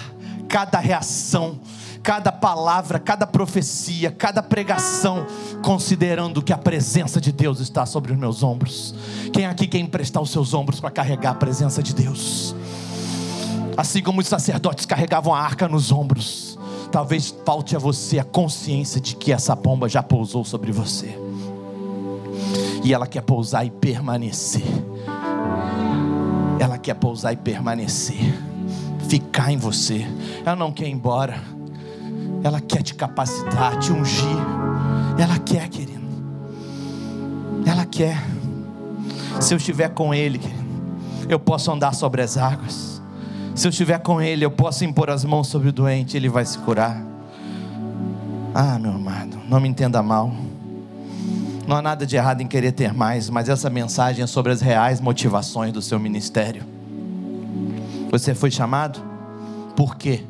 [0.48, 1.58] cada reação,
[2.06, 5.26] cada palavra, cada profecia, cada pregação,
[5.60, 8.94] considerando que a presença de Deus está sobre os meus ombros.
[9.32, 12.54] Quem aqui quer emprestar os seus ombros para carregar a presença de Deus?
[13.76, 16.56] Assim como os sacerdotes carregavam a arca nos ombros,
[16.92, 21.18] talvez falte a você a consciência de que essa pomba já pousou sobre você.
[22.84, 24.62] E ela quer pousar e permanecer.
[26.60, 28.32] Ela quer pousar e permanecer.
[29.08, 30.06] Ficar em você.
[30.44, 31.55] Ela não quer ir embora
[32.46, 34.36] ela quer te capacitar, te ungir.
[35.18, 36.06] Ela quer, querido.
[37.66, 38.22] Ela quer.
[39.40, 40.64] Se eu estiver com Ele, querido,
[41.28, 43.02] eu posso andar sobre as águas.
[43.54, 46.44] Se eu estiver com Ele, eu posso impor as mãos sobre o doente, Ele vai
[46.44, 47.02] se curar.
[48.54, 50.32] Ah, meu amado, não me entenda mal.
[51.66, 54.60] Não há nada de errado em querer ter mais, mas essa mensagem é sobre as
[54.60, 56.62] reais motivações do seu ministério.
[58.12, 59.00] Você foi chamado?
[59.74, 60.22] Por quê?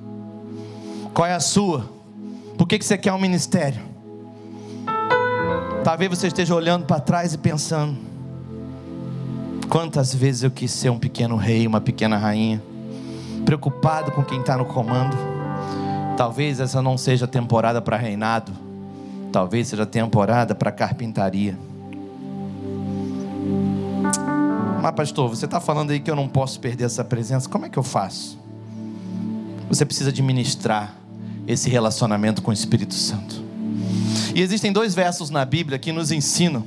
[1.12, 1.95] Qual é a sua?
[2.66, 3.80] Por que, que você quer um ministério?
[5.84, 7.96] Talvez você esteja olhando para trás e pensando:
[9.68, 12.60] quantas vezes eu quis ser um pequeno rei, uma pequena rainha,
[13.44, 15.16] preocupado com quem está no comando.
[16.16, 18.50] Talvez essa não seja temporada para reinado,
[19.30, 21.56] talvez seja temporada para carpintaria.
[24.82, 27.68] Mas, pastor, você está falando aí que eu não posso perder essa presença, como é
[27.68, 28.36] que eu faço?
[29.68, 31.05] Você precisa administrar
[31.46, 33.42] esse relacionamento com o Espírito Santo.
[34.34, 36.64] E existem dois versos na Bíblia que nos ensinam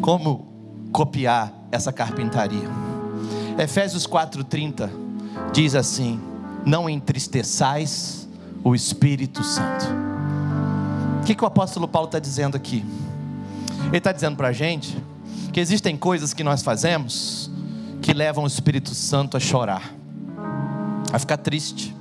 [0.00, 0.46] como
[0.92, 2.68] copiar essa carpintaria.
[3.58, 4.90] Efésios 4:30
[5.52, 6.20] diz assim:
[6.64, 8.28] Não entristeçais
[8.64, 9.86] o Espírito Santo.
[11.20, 12.84] O que, que o apóstolo Paulo está dizendo aqui?
[13.88, 14.96] Ele está dizendo para a gente
[15.52, 17.50] que existem coisas que nós fazemos
[18.00, 19.94] que levam o Espírito Santo a chorar,
[21.12, 21.94] a ficar triste.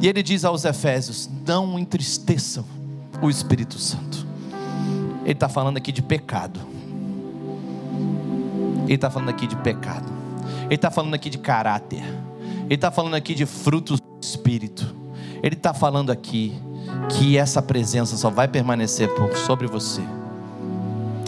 [0.00, 2.64] E ele diz aos Efésios: não entristeçam
[3.20, 4.26] o Espírito Santo.
[5.24, 6.60] Ele está falando aqui de pecado.
[8.84, 10.12] Ele está falando aqui de pecado.
[10.64, 12.04] Ele está falando aqui de caráter.
[12.64, 14.94] Ele está falando aqui de frutos do Espírito.
[15.42, 16.54] Ele está falando aqui
[17.10, 19.08] que essa presença só vai permanecer
[19.46, 20.02] sobre você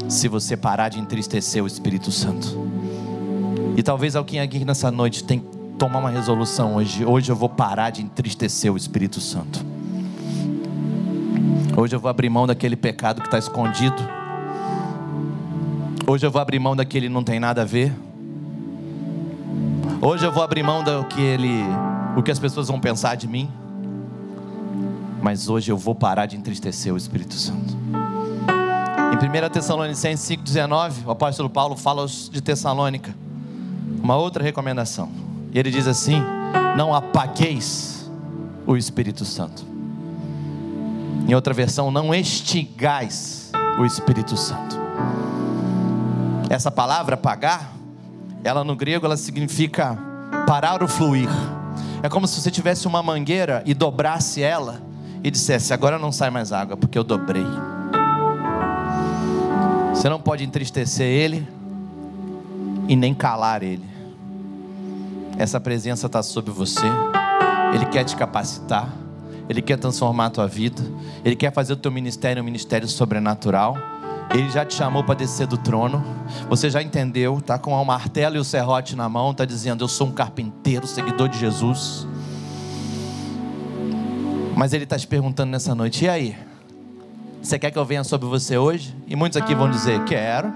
[0.09, 2.69] se você parar de entristecer o Espírito Santo.
[3.77, 5.43] E talvez alguém aqui nessa noite que
[5.79, 7.05] tomar uma resolução hoje.
[7.05, 9.65] Hoje eu vou parar de entristecer o Espírito Santo.
[11.77, 13.97] Hoje eu vou abrir mão daquele pecado que está escondido.
[16.05, 17.95] Hoje eu vou abrir mão daquele que não tem nada a ver.
[20.03, 21.63] Hoje eu vou abrir mão do que ele,
[22.17, 23.49] o que as pessoas vão pensar de mim.
[25.23, 27.77] Mas hoje eu vou parar de entristecer o Espírito Santo.
[29.13, 33.15] Em 1 Tessalonicenses 5,19, o apóstolo Paulo fala de Tessalônica.
[34.03, 35.28] Uma outra recomendação.
[35.53, 36.23] E ele diz assim:
[36.77, 38.11] Não apagueis
[38.67, 39.65] o Espírito Santo.
[41.27, 44.77] Em outra versão, não estigais o Espírito Santo.
[46.51, 47.73] Essa palavra apagar,
[48.43, 49.99] ela no grego ela significa
[50.47, 51.29] parar o fluir.
[52.03, 54.81] É como se você tivesse uma mangueira e dobrasse ela
[55.23, 57.47] e dissesse: Agora não sai mais água, porque eu dobrei.
[59.95, 61.47] Você não pode entristecer ele
[62.87, 63.85] e nem calar ele.
[65.39, 66.85] Essa presença está sobre você.
[67.73, 68.93] Ele quer te capacitar.
[69.49, 70.83] Ele quer transformar a tua vida.
[71.25, 73.79] Ele quer fazer o teu ministério um ministério sobrenatural.
[74.35, 76.05] Ele já te chamou para descer do trono.
[76.51, 79.89] Você já entendeu, tá com o martelo e o serrote na mão, tá dizendo: "Eu
[79.89, 82.07] sou um carpinteiro, seguidor de Jesus".
[84.57, 86.37] Mas ele está te perguntando nessa noite: "E aí?
[87.41, 90.53] Você quer que eu venha sobre você hoje?" E muitos aqui vão dizer: "Quero".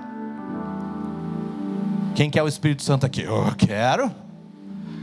[2.15, 3.23] Quem quer o Espírito Santo aqui?
[3.23, 4.22] Eu quero.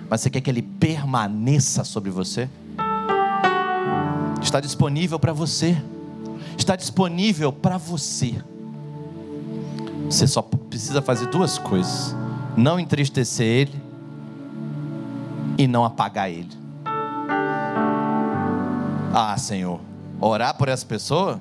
[0.09, 2.49] Mas você quer que ele permaneça sobre você?
[4.41, 5.79] Está disponível para você.
[6.57, 8.41] Está disponível para você.
[10.09, 12.15] Você só precisa fazer duas coisas:
[12.57, 13.81] não entristecer ele
[15.57, 16.57] e não apagar ele.
[19.13, 19.79] Ah, Senhor,
[20.19, 21.39] orar por essa pessoa?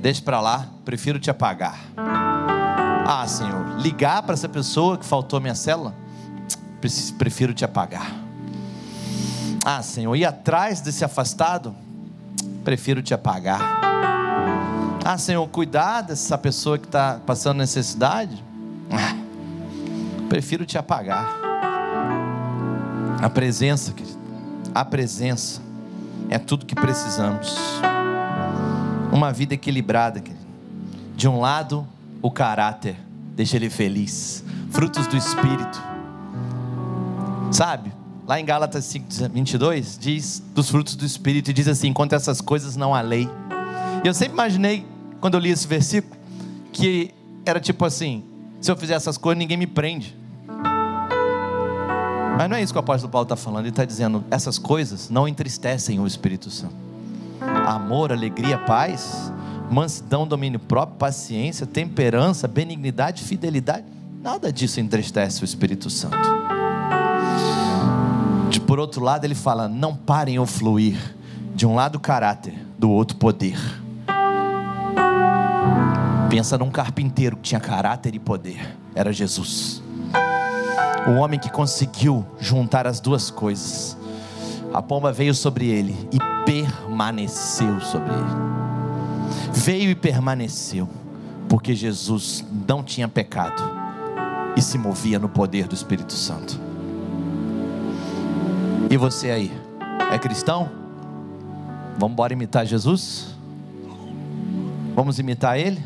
[0.00, 1.80] Deixa para lá, prefiro te apagar.
[1.96, 6.05] Ah, Senhor, ligar para essa pessoa que faltou minha célula?
[7.18, 8.26] Prefiro te apagar.
[9.64, 11.74] Ah, Senhor, ir atrás desse afastado?
[12.64, 13.80] Prefiro te apagar.
[15.04, 18.44] Ah, Senhor, cuidar dessa pessoa que está passando necessidade?
[18.90, 19.16] Ah,
[20.28, 21.28] prefiro te apagar.
[23.22, 24.18] A presença, querido,
[24.74, 25.60] a presença
[26.28, 27.56] é tudo que precisamos.
[29.12, 30.46] Uma vida equilibrada, querido.
[31.16, 31.86] De um lado,
[32.20, 32.96] o caráter,
[33.34, 34.44] deixa ele feliz.
[34.70, 35.95] Frutos do Espírito.
[37.56, 37.90] Sabe?
[38.28, 42.42] Lá em Gálatas 5, 22, diz dos frutos do Espírito, e diz assim: contra essas
[42.42, 43.26] coisas não há lei.
[44.04, 44.84] E eu sempre imaginei,
[45.22, 46.14] quando eu li esse versículo,
[46.70, 47.14] que
[47.46, 48.22] era tipo assim:
[48.60, 50.14] se eu fizer essas coisas, ninguém me prende.
[52.36, 55.08] Mas não é isso que o apóstolo Paulo está falando, ele está dizendo: essas coisas
[55.08, 56.76] não entristecem o Espírito Santo.
[57.40, 59.32] Amor, alegria, paz,
[59.70, 63.86] mansidão, domínio próprio, paciência, temperança, benignidade, fidelidade,
[64.22, 66.36] nada disso entristece o Espírito Santo.
[68.76, 70.98] Por outro lado, ele fala: não parem o fluir.
[71.54, 73.58] De um lado, caráter, do outro, poder.
[76.28, 78.76] Pensa num carpinteiro que tinha caráter e poder.
[78.94, 79.82] Era Jesus.
[81.08, 83.96] O homem que conseguiu juntar as duas coisas.
[84.74, 89.54] A pomba veio sobre ele e permaneceu sobre ele.
[89.54, 90.86] Veio e permaneceu,
[91.48, 93.62] porque Jesus não tinha pecado
[94.54, 96.75] e se movia no poder do Espírito Santo.
[98.88, 99.52] E você aí,
[100.12, 100.70] é cristão?
[101.98, 103.34] Vamos embora imitar Jesus?
[104.94, 105.82] Vamos imitar Ele?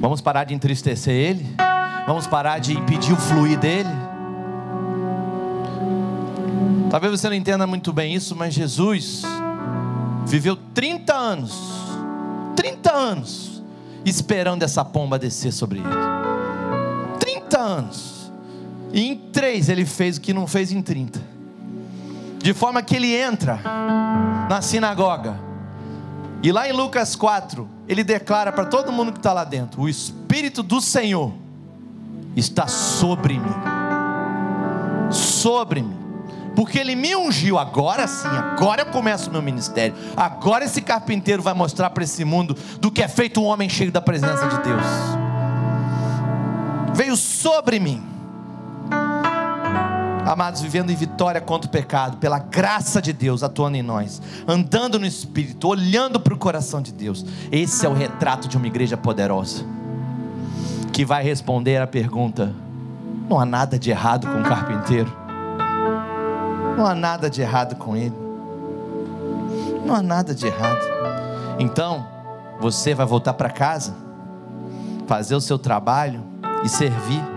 [0.00, 1.46] Vamos parar de entristecer Ele?
[2.06, 3.88] Vamos parar de impedir o fluir dele?
[6.90, 9.22] Talvez você não entenda muito bem isso, mas Jesus
[10.24, 11.52] viveu 30 anos,
[12.54, 13.62] 30 anos,
[14.04, 15.88] esperando essa pomba descer sobre ele.
[17.18, 18.15] 30 anos.
[18.92, 21.20] E em três ele fez o que não fez em 30.
[22.38, 23.60] De forma que ele entra
[24.48, 25.38] na sinagoga.
[26.42, 29.88] E lá em Lucas 4, ele declara para todo mundo que está lá dentro: O
[29.88, 31.32] Espírito do Senhor
[32.36, 33.54] está sobre mim.
[35.10, 35.96] Sobre mim.
[36.54, 37.58] porque Ele me ungiu.
[37.58, 39.94] Agora sim, agora eu começo o meu ministério.
[40.16, 43.90] Agora esse carpinteiro vai mostrar para esse mundo do que é feito um homem cheio
[43.90, 44.84] da presença de Deus.
[46.94, 48.15] Veio sobre mim.
[50.26, 54.98] Amados, vivendo em vitória contra o pecado, pela graça de Deus atuando em nós, andando
[54.98, 57.24] no Espírito, olhando para o coração de Deus.
[57.52, 59.64] Esse é o retrato de uma igreja poderosa,
[60.92, 62.52] que vai responder a pergunta:
[63.28, 65.16] não há nada de errado com o carpinteiro.
[66.76, 68.14] Não há nada de errado com ele.
[69.84, 70.84] Não há nada de errado.
[71.60, 72.04] Então,
[72.60, 73.94] você vai voltar para casa,
[75.06, 76.20] fazer o seu trabalho
[76.64, 77.35] e servir.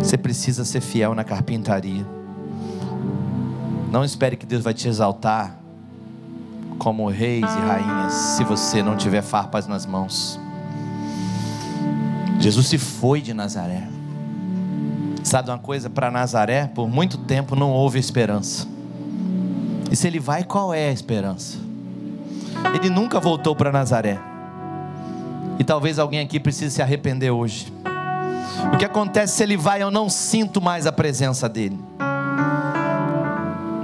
[0.00, 2.04] Você precisa ser fiel na carpintaria.
[3.90, 5.56] Não espere que Deus vai te exaltar
[6.78, 10.40] como reis e rainhas se você não tiver farpas nas mãos.
[12.40, 13.86] Jesus se foi de Nazaré.
[15.22, 15.90] Sabe uma coisa?
[15.90, 18.66] Para Nazaré, por muito tempo não houve esperança.
[19.90, 21.58] E se ele vai, qual é a esperança?
[22.74, 24.18] Ele nunca voltou para Nazaré.
[25.58, 27.70] E talvez alguém aqui precise se arrepender hoje.
[28.72, 31.78] O que acontece se ele vai, eu não sinto mais a presença dele.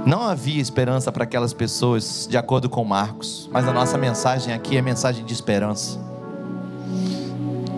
[0.05, 4.77] Não havia esperança para aquelas pessoas, de acordo com Marcos, mas a nossa mensagem aqui
[4.77, 5.99] é mensagem de esperança.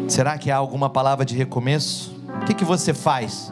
[0.08, 2.16] Será que há alguma palavra de recomeço?
[2.42, 3.52] O que, que você faz?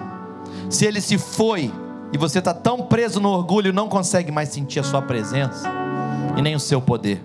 [0.69, 1.73] Se ele se foi
[2.11, 5.67] e você está tão preso no orgulho, não consegue mais sentir a sua presença
[6.35, 7.21] e nem o seu poder.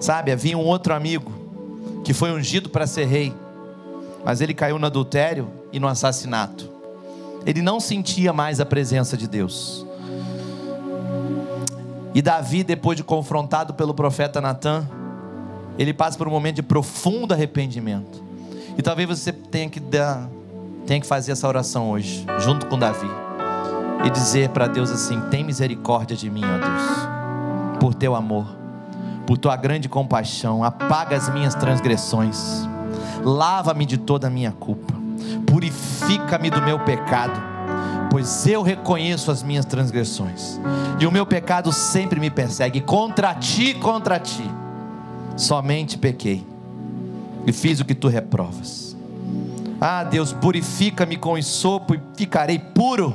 [0.00, 1.32] Sabe, havia um outro amigo
[2.04, 3.32] que foi ungido para ser rei,
[4.26, 6.68] mas ele caiu no adultério e no assassinato.
[7.46, 9.86] Ele não sentia mais a presença de Deus.
[12.12, 14.84] E Davi, depois de confrontado pelo profeta Natan,
[15.78, 18.20] ele passa por um momento de profundo arrependimento.
[18.76, 20.28] E talvez você tenha que dar,
[20.88, 23.08] tenha que fazer essa oração hoje, junto com Davi,
[24.04, 28.46] e dizer para Deus assim: tem misericórdia de mim, ó Deus, por teu amor,
[29.24, 32.66] por tua grande compaixão, apaga as minhas transgressões,
[33.22, 34.94] lava-me de toda a minha culpa,
[35.46, 37.40] purifica-me do meu pecado,
[38.10, 40.60] pois eu reconheço as minhas transgressões,
[40.98, 44.48] e o meu pecado sempre me persegue, contra ti, contra ti
[45.36, 46.46] somente pequei
[47.46, 48.96] e fiz o que tu reprovas.
[49.80, 53.14] Ah, Deus, purifica-me com ensopo e ficarei puro.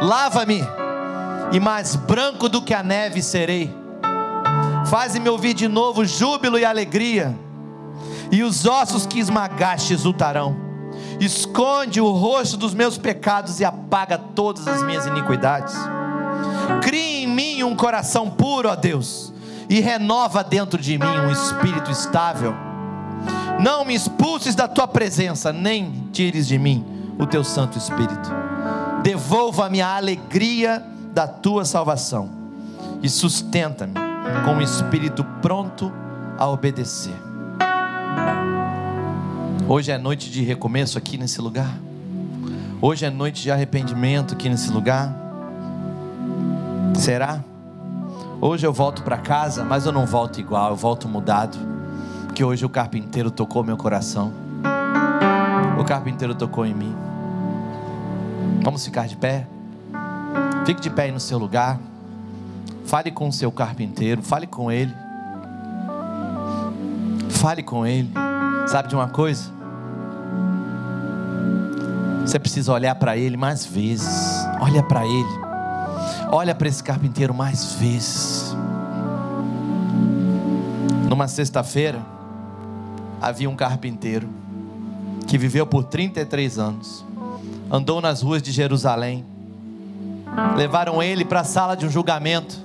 [0.00, 0.62] Lava-me
[1.52, 3.74] e mais branco do que a neve serei.
[4.86, 7.36] Faze-me ouvir de novo júbilo e alegria,
[8.30, 10.56] e os ossos que esmagaste exultarão.
[11.20, 15.74] Esconde o rosto dos meus pecados e apaga todas as minhas iniquidades.
[16.82, 19.34] Crie em mim um coração puro, ó Deus
[19.68, 22.54] e renova dentro de mim um espírito estável.
[23.60, 26.84] Não me expulses da tua presença, nem tires de mim
[27.18, 28.30] o teu Santo Espírito.
[29.02, 32.30] Devolva-me a alegria da tua salvação
[33.02, 33.94] e sustenta-me
[34.44, 35.92] com um espírito pronto
[36.38, 37.25] a obedecer.
[39.68, 41.76] Hoje é noite de recomeço aqui nesse lugar.
[42.80, 45.12] Hoje é noite de arrependimento aqui nesse lugar.
[46.94, 47.42] Será?
[48.40, 51.58] Hoje eu volto para casa, mas eu não volto igual, eu volto mudado.
[52.26, 54.32] Porque hoje o carpinteiro tocou meu coração.
[55.80, 56.94] O carpinteiro tocou em mim.
[58.62, 59.48] Vamos ficar de pé?
[60.64, 61.80] Fique de pé aí no seu lugar.
[62.84, 64.94] Fale com o seu carpinteiro, fale com ele.
[67.40, 68.10] Fale com ele.
[68.66, 69.50] Sabe de uma coisa?
[72.22, 74.44] Você precisa olhar para ele mais vezes.
[74.60, 75.46] Olha para ele.
[76.32, 78.56] Olha para esse carpinteiro mais vezes.
[81.08, 82.00] Numa sexta-feira,
[83.20, 84.28] havia um carpinteiro
[85.26, 87.04] que viveu por 33 anos,
[87.70, 89.24] andou nas ruas de Jerusalém,
[90.56, 92.56] levaram ele para a sala de um julgamento,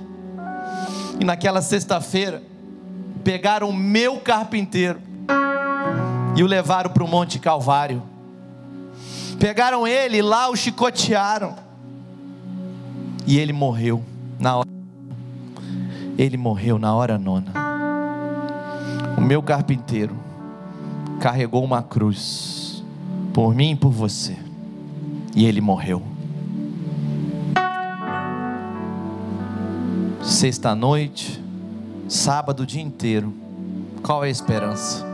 [1.19, 2.43] e naquela sexta-feira,
[3.21, 4.99] pegaram o meu carpinteiro
[6.35, 8.01] e o levaram para o Monte Calvário.
[9.39, 11.55] Pegaram ele e lá o chicotearam
[13.25, 14.03] e ele morreu
[14.39, 14.69] na hora.
[16.17, 17.53] Ele morreu na hora nona.
[19.17, 20.15] O meu carpinteiro
[21.19, 22.83] carregou uma cruz
[23.33, 24.37] por mim e por você.
[25.35, 26.03] E ele morreu.
[30.21, 31.41] Sexta noite,
[32.11, 33.33] sábado o dia inteiro.
[34.03, 35.05] Qual é a esperança?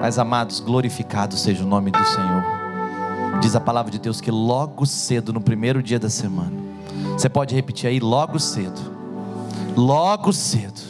[0.00, 2.42] Mas amados, glorificado seja o nome do Senhor.
[3.40, 6.52] Diz a palavra de Deus que logo cedo, no primeiro dia da semana,
[7.12, 8.80] você pode repetir aí, logo cedo,
[9.76, 10.80] logo cedo,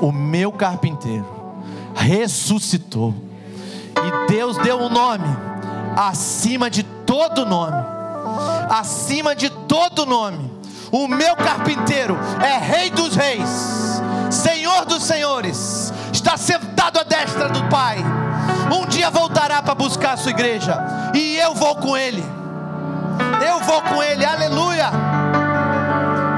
[0.00, 1.26] o meu carpinteiro
[1.94, 3.12] ressuscitou,
[3.96, 5.26] e Deus deu um nome,
[5.96, 7.76] acima de todo nome.
[8.70, 10.61] Acima de todo nome.
[10.92, 13.48] O meu carpinteiro é Rei dos Reis,
[14.30, 17.96] Senhor dos Senhores, está sentado à destra do Pai.
[18.70, 20.76] Um dia voltará para buscar a sua igreja,
[21.14, 22.22] e eu vou com ele.
[23.42, 24.90] Eu vou com ele, aleluia.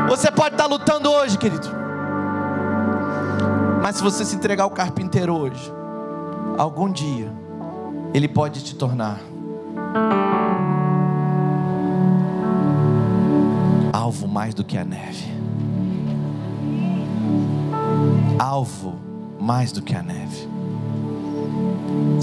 [0.08, 1.68] Você pode estar lutando hoje, querido,
[3.82, 5.74] mas se você se entregar ao carpinteiro hoje,
[6.56, 7.28] algum dia,
[8.14, 9.18] ele pode te tornar
[13.94, 15.24] alvo mais do que a neve.
[18.36, 18.96] Alvo
[19.40, 20.48] mais do que a neve.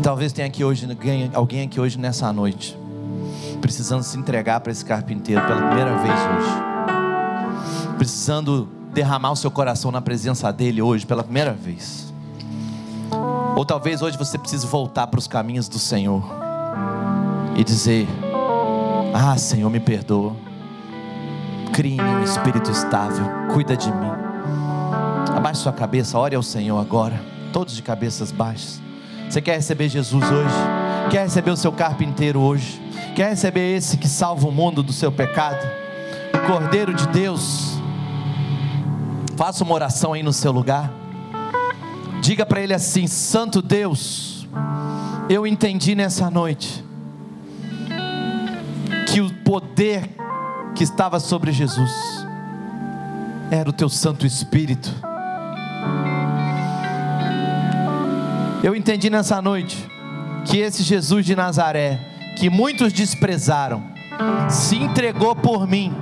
[0.04, 0.86] Talvez tenha aqui hoje
[1.34, 2.78] alguém aqui hoje nessa noite
[3.62, 7.96] precisando se entregar para esse carpinteiro pela primeira vez hoje.
[7.98, 12.12] Precisando derramar o seu coração na presença dele hoje pela primeira vez.
[13.56, 16.24] Ou talvez hoje você precise voltar para os caminhos do Senhor
[17.56, 18.08] e dizer:
[19.14, 20.51] Ah, Senhor, me perdoa.
[21.74, 24.12] Crie em mim um espírito estável, cuida de mim.
[25.36, 27.20] Abaixe sua cabeça, ore ao Senhor agora,
[27.54, 28.82] todos de cabeças baixas.
[29.30, 30.56] Você quer receber Jesus hoje?
[31.10, 32.82] Quer receber o seu carpinteiro hoje?
[33.16, 35.66] Quer receber esse que salva o mundo do seu pecado?
[36.34, 37.80] O Cordeiro de Deus.
[39.38, 40.92] Faça uma oração aí no seu lugar.
[42.22, 44.48] Diga para ele assim: Santo Deus,
[45.30, 46.84] eu entendi nessa noite
[49.08, 50.21] que o poder
[50.76, 51.92] que estava sobre Jesus
[53.52, 54.90] era o teu Santo Espírito.
[58.64, 59.90] Eu entendi nessa noite
[60.46, 62.00] que esse Jesus de Nazaré,
[62.38, 63.84] que muitos desprezaram,
[64.50, 65.94] se entregou por mim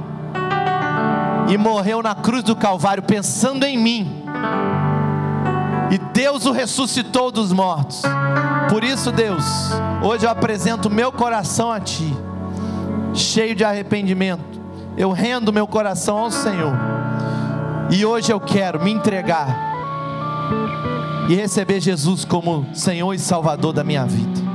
[1.50, 4.24] e morreu na cruz do Calvário pensando em mim.
[5.90, 8.04] E Deus o ressuscitou dos mortos.
[8.70, 9.44] Por isso, Deus,
[10.04, 12.14] hoje eu apresento meu coração a Ti
[13.14, 14.59] cheio de arrependimento,
[15.00, 16.74] eu rendo meu coração ao Senhor.
[17.90, 19.48] E hoje eu quero me entregar
[21.30, 24.49] e receber Jesus como Senhor e Salvador da minha vida.